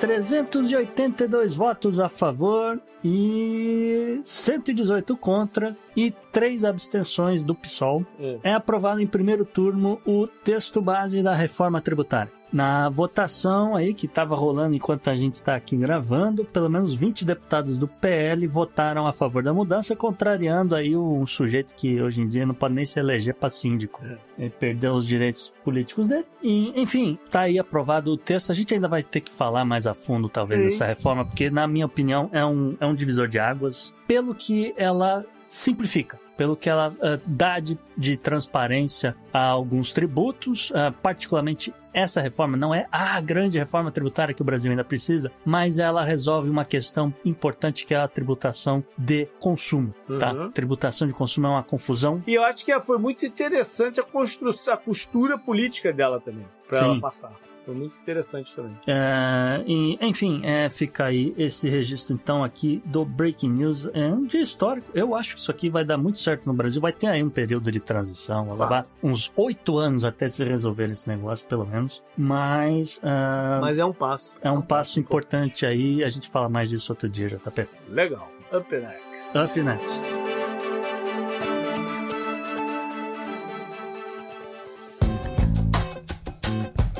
[0.02, 8.38] 382 votos a favor e 118 contra e três abstenções do PSOL, É.
[8.42, 12.32] é aprovado em primeiro turno o texto base da reforma tributária.
[12.52, 17.24] Na votação aí que estava rolando enquanto a gente está aqui gravando, pelo menos 20
[17.24, 22.28] deputados do PL votaram a favor da mudança, contrariando aí um sujeito que hoje em
[22.28, 24.02] dia não pode nem se eleger para síndico.
[24.38, 26.26] Ele perdeu os direitos políticos dele.
[26.42, 28.52] E, enfim, tá aí aprovado o texto.
[28.52, 30.68] A gente ainda vai ter que falar mais a fundo, talvez, Sim.
[30.68, 34.74] dessa reforma, porque, na minha opinião, é um, é um divisor de águas, pelo que
[34.76, 36.21] ela simplifica.
[36.36, 42.56] Pelo que ela ah, dá de, de transparência a alguns tributos, ah, particularmente essa reforma
[42.56, 46.64] não é a grande reforma tributária que o Brasil ainda precisa, mas ela resolve uma
[46.64, 49.94] questão importante que é a tributação de consumo.
[50.18, 50.32] Tá?
[50.32, 50.50] Uhum.
[50.50, 54.72] Tributação de consumo é uma confusão E eu acho que foi muito interessante a construção,
[54.72, 57.32] a costura política dela também, para ela passar.
[57.64, 58.76] Foi muito interessante também.
[58.86, 63.88] É, e, enfim, é, fica aí esse registro então aqui do Breaking News.
[63.94, 64.90] É um dia histórico.
[64.94, 66.80] Eu acho que isso aqui vai dar muito certo no Brasil.
[66.80, 68.46] Vai ter aí um período de transição.
[68.46, 72.02] Vai levar uns oito anos até se resolver esse negócio, pelo menos.
[72.16, 74.36] Mas, ah, Mas é um passo.
[74.42, 76.02] é um passo importante aí.
[76.02, 77.68] A gente fala mais disso outro dia, JP.
[77.88, 78.28] Legal.
[78.52, 79.38] Up next.
[79.38, 80.22] Up next.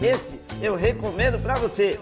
[0.03, 1.99] Esse eu recomendo pra você.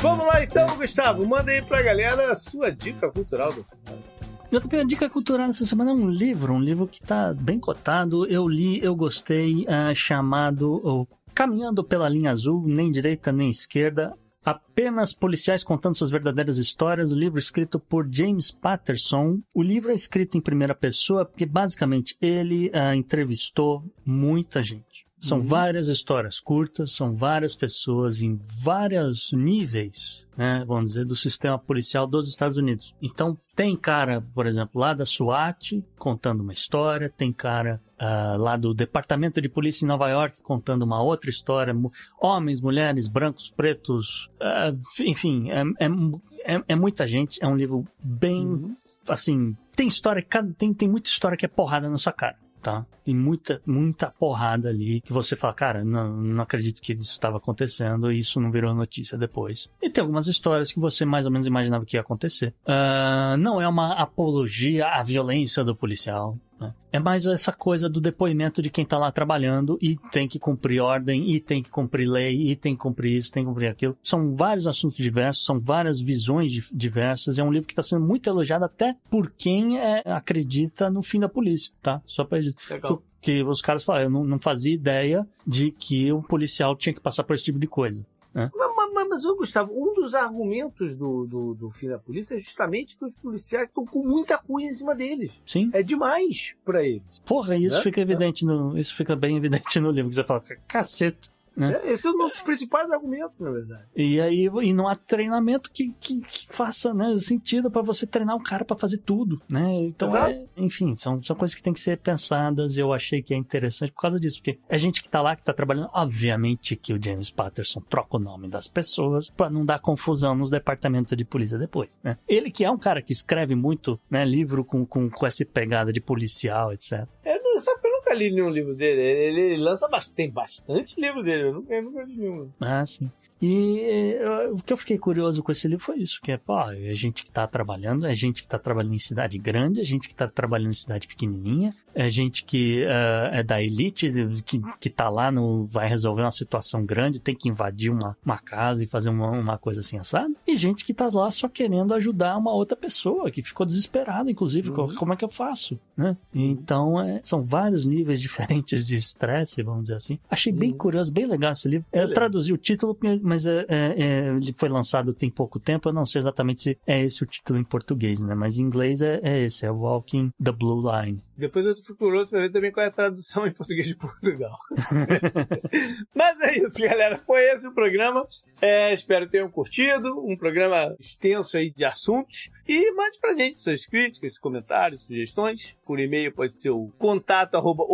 [0.00, 1.26] Vamos lá então, Gustavo.
[1.26, 4.02] Manda aí pra galera a sua dica cultural da semana.
[4.50, 8.26] JP, a dica cultural dessa semana é um livro, um livro que está bem cotado.
[8.26, 14.12] Eu li, eu gostei, ah, chamado oh, Caminhando pela Linha Azul, nem direita nem esquerda.
[14.44, 17.12] Apenas policiais contando suas verdadeiras histórias.
[17.12, 19.38] O livro escrito por James Patterson.
[19.54, 25.01] O livro é escrito em primeira pessoa porque basicamente ele ah, entrevistou muita gente.
[25.22, 31.56] São várias histórias curtas, são várias pessoas em vários níveis, né, vamos dizer, do sistema
[31.56, 32.92] policial dos Estados Unidos.
[33.00, 38.56] Então, tem cara, por exemplo, lá da SWAT contando uma história, tem cara ah, lá
[38.56, 41.72] do Departamento de Polícia em Nova York contando uma outra história,
[42.20, 47.86] homens, mulheres, brancos, pretos, ah, enfim, é, é, é, é muita gente, é um livro
[48.02, 48.74] bem,
[49.08, 50.26] assim, tem história,
[50.58, 52.86] tem, tem muita história que é porrada na sua cara tá?
[53.04, 57.36] Tem muita, muita porrada ali que você fala, cara, não, não acredito que isso estava
[57.36, 59.68] acontecendo e isso não virou notícia depois.
[59.82, 62.54] E tem algumas histórias que você mais ou menos imaginava que ia acontecer.
[62.66, 66.38] Ah, não é uma apologia à violência do policial.
[66.62, 66.74] Né?
[66.92, 70.80] É mais essa coisa do depoimento de quem tá lá trabalhando e tem que cumprir
[70.80, 73.96] ordem, e tem que cumprir lei, e tem que cumprir isso, tem que cumprir aquilo.
[74.02, 77.38] São vários assuntos diversos, são várias visões di- diversas.
[77.38, 81.20] É um livro que está sendo muito elogiado até por quem é, acredita no fim
[81.20, 82.00] da polícia, tá?
[82.06, 82.56] Só pra isso.
[82.70, 83.02] Legal.
[83.20, 87.00] Que, os caras falam, eu não, não fazia ideia de que um policial tinha que
[87.00, 88.04] passar por esse tipo de coisa.
[88.34, 88.50] Mas,
[88.94, 92.96] mas, mas, ô, Gustavo, um dos argumentos do, do, do fim da polícia é justamente
[92.96, 95.30] que os policiais estão com muita coisa em cima deles.
[95.46, 95.70] Sim.
[95.72, 97.20] É demais pra eles.
[97.26, 97.82] Porra, isso Né?
[97.82, 101.28] fica evidente no, isso fica bem evidente no livro, que você fala, caceta.
[101.56, 101.80] Né?
[101.84, 103.84] É, Esse é um dos principais argumentos, na verdade.
[103.94, 108.36] E aí e não há treinamento que, que, que faça né, sentido para você treinar
[108.36, 109.72] um cara para fazer tudo, né?
[109.82, 112.76] Então, é, enfim, são, são coisas que têm que ser pensadas.
[112.76, 115.42] Eu achei que é interessante por causa disso, porque é gente que tá lá, que
[115.42, 115.90] tá trabalhando.
[115.92, 120.50] Obviamente que o James Patterson troca o nome das pessoas para não dar confusão nos
[120.50, 122.18] departamentos de polícia depois, né?
[122.28, 125.92] Ele que é um cara que escreve muito, né, livro com, com, com essa pegada
[125.92, 127.06] de policial, etc.
[127.24, 129.00] Não, sabe nunca li nenhum livro dele.
[129.00, 131.44] Ele, ele lança bastante, tem bastante livro dele.
[131.44, 132.50] Eu nunca, eu nunca li nenhum.
[132.60, 133.10] Ah, sim.
[133.42, 133.80] E
[134.20, 136.94] eh, o que eu fiquei curioso com esse livro foi isso, que é, pô, é
[136.94, 140.14] gente que está trabalhando, é gente que está trabalhando em cidade grande, é gente que
[140.14, 144.10] está trabalhando em cidade pequenininha, é gente que eh, é da elite,
[144.46, 148.38] que, que tá lá, no, vai resolver uma situação grande, tem que invadir uma, uma
[148.38, 151.92] casa e fazer uma, uma coisa assim, assada, e gente que tá lá só querendo
[151.94, 156.16] ajudar uma outra pessoa, que ficou desesperada, inclusive, co- como é que eu faço, né?
[156.32, 160.18] Então, é, são vários níveis diferentes de estresse, vamos dizer assim.
[160.30, 161.86] Achei bem curioso, bem legal esse livro.
[161.92, 165.88] Eu traduzi o título, mas é, é, é, ele foi lançado tem pouco tempo.
[165.88, 168.34] Eu não sei exatamente se é esse o título em português, né?
[168.34, 171.20] Mas em inglês é, é esse, é Walking the Blue Line.
[171.42, 174.56] Depois eu fui curioso pra ver também qual é a tradução em português de Portugal.
[176.14, 177.18] Mas é isso, galera.
[177.18, 178.24] Foi esse o programa.
[178.60, 180.24] É, espero que tenham curtido.
[180.24, 182.48] Um programa extenso aí de assuntos.
[182.68, 185.76] E mande pra gente suas críticas, comentários, sugestões.
[185.84, 187.84] Por e-mail pode ser o contato arroba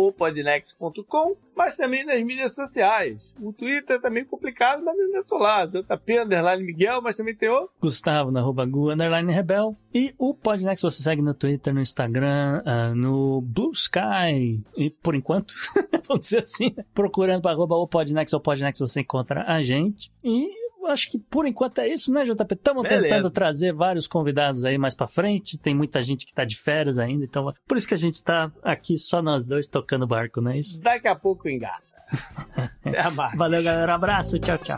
[1.59, 3.35] mas também nas mídias sociais.
[3.41, 5.65] O Twitter é também complicado, mas ainda tô lá.
[5.65, 7.75] JP Underline Miguel, mas também tem outro.
[7.81, 9.75] Gustavo na arroba Gu, underline Rebel.
[9.93, 14.61] E o Podnext você segue no Twitter, no Instagram, ah, no Blue Sky.
[14.77, 15.53] E por enquanto,
[16.07, 20.11] vamos dizer assim, procurando para arroba o Podnext ou Podnext você encontra a gente.
[20.23, 20.47] E
[20.91, 22.53] acho que por enquanto é isso, né, JP?
[22.53, 25.57] Estamos tentando trazer vários convidados aí mais pra frente.
[25.57, 28.51] Tem muita gente que tá de férias ainda, então por isso que a gente tá
[28.63, 30.81] aqui só nós dois tocando barco, não é isso?
[30.81, 31.83] Daqui a pouco engata.
[32.83, 33.37] Até mais.
[33.37, 33.93] Valeu, galera.
[33.95, 34.39] Abraço.
[34.39, 34.77] Tchau, tchau.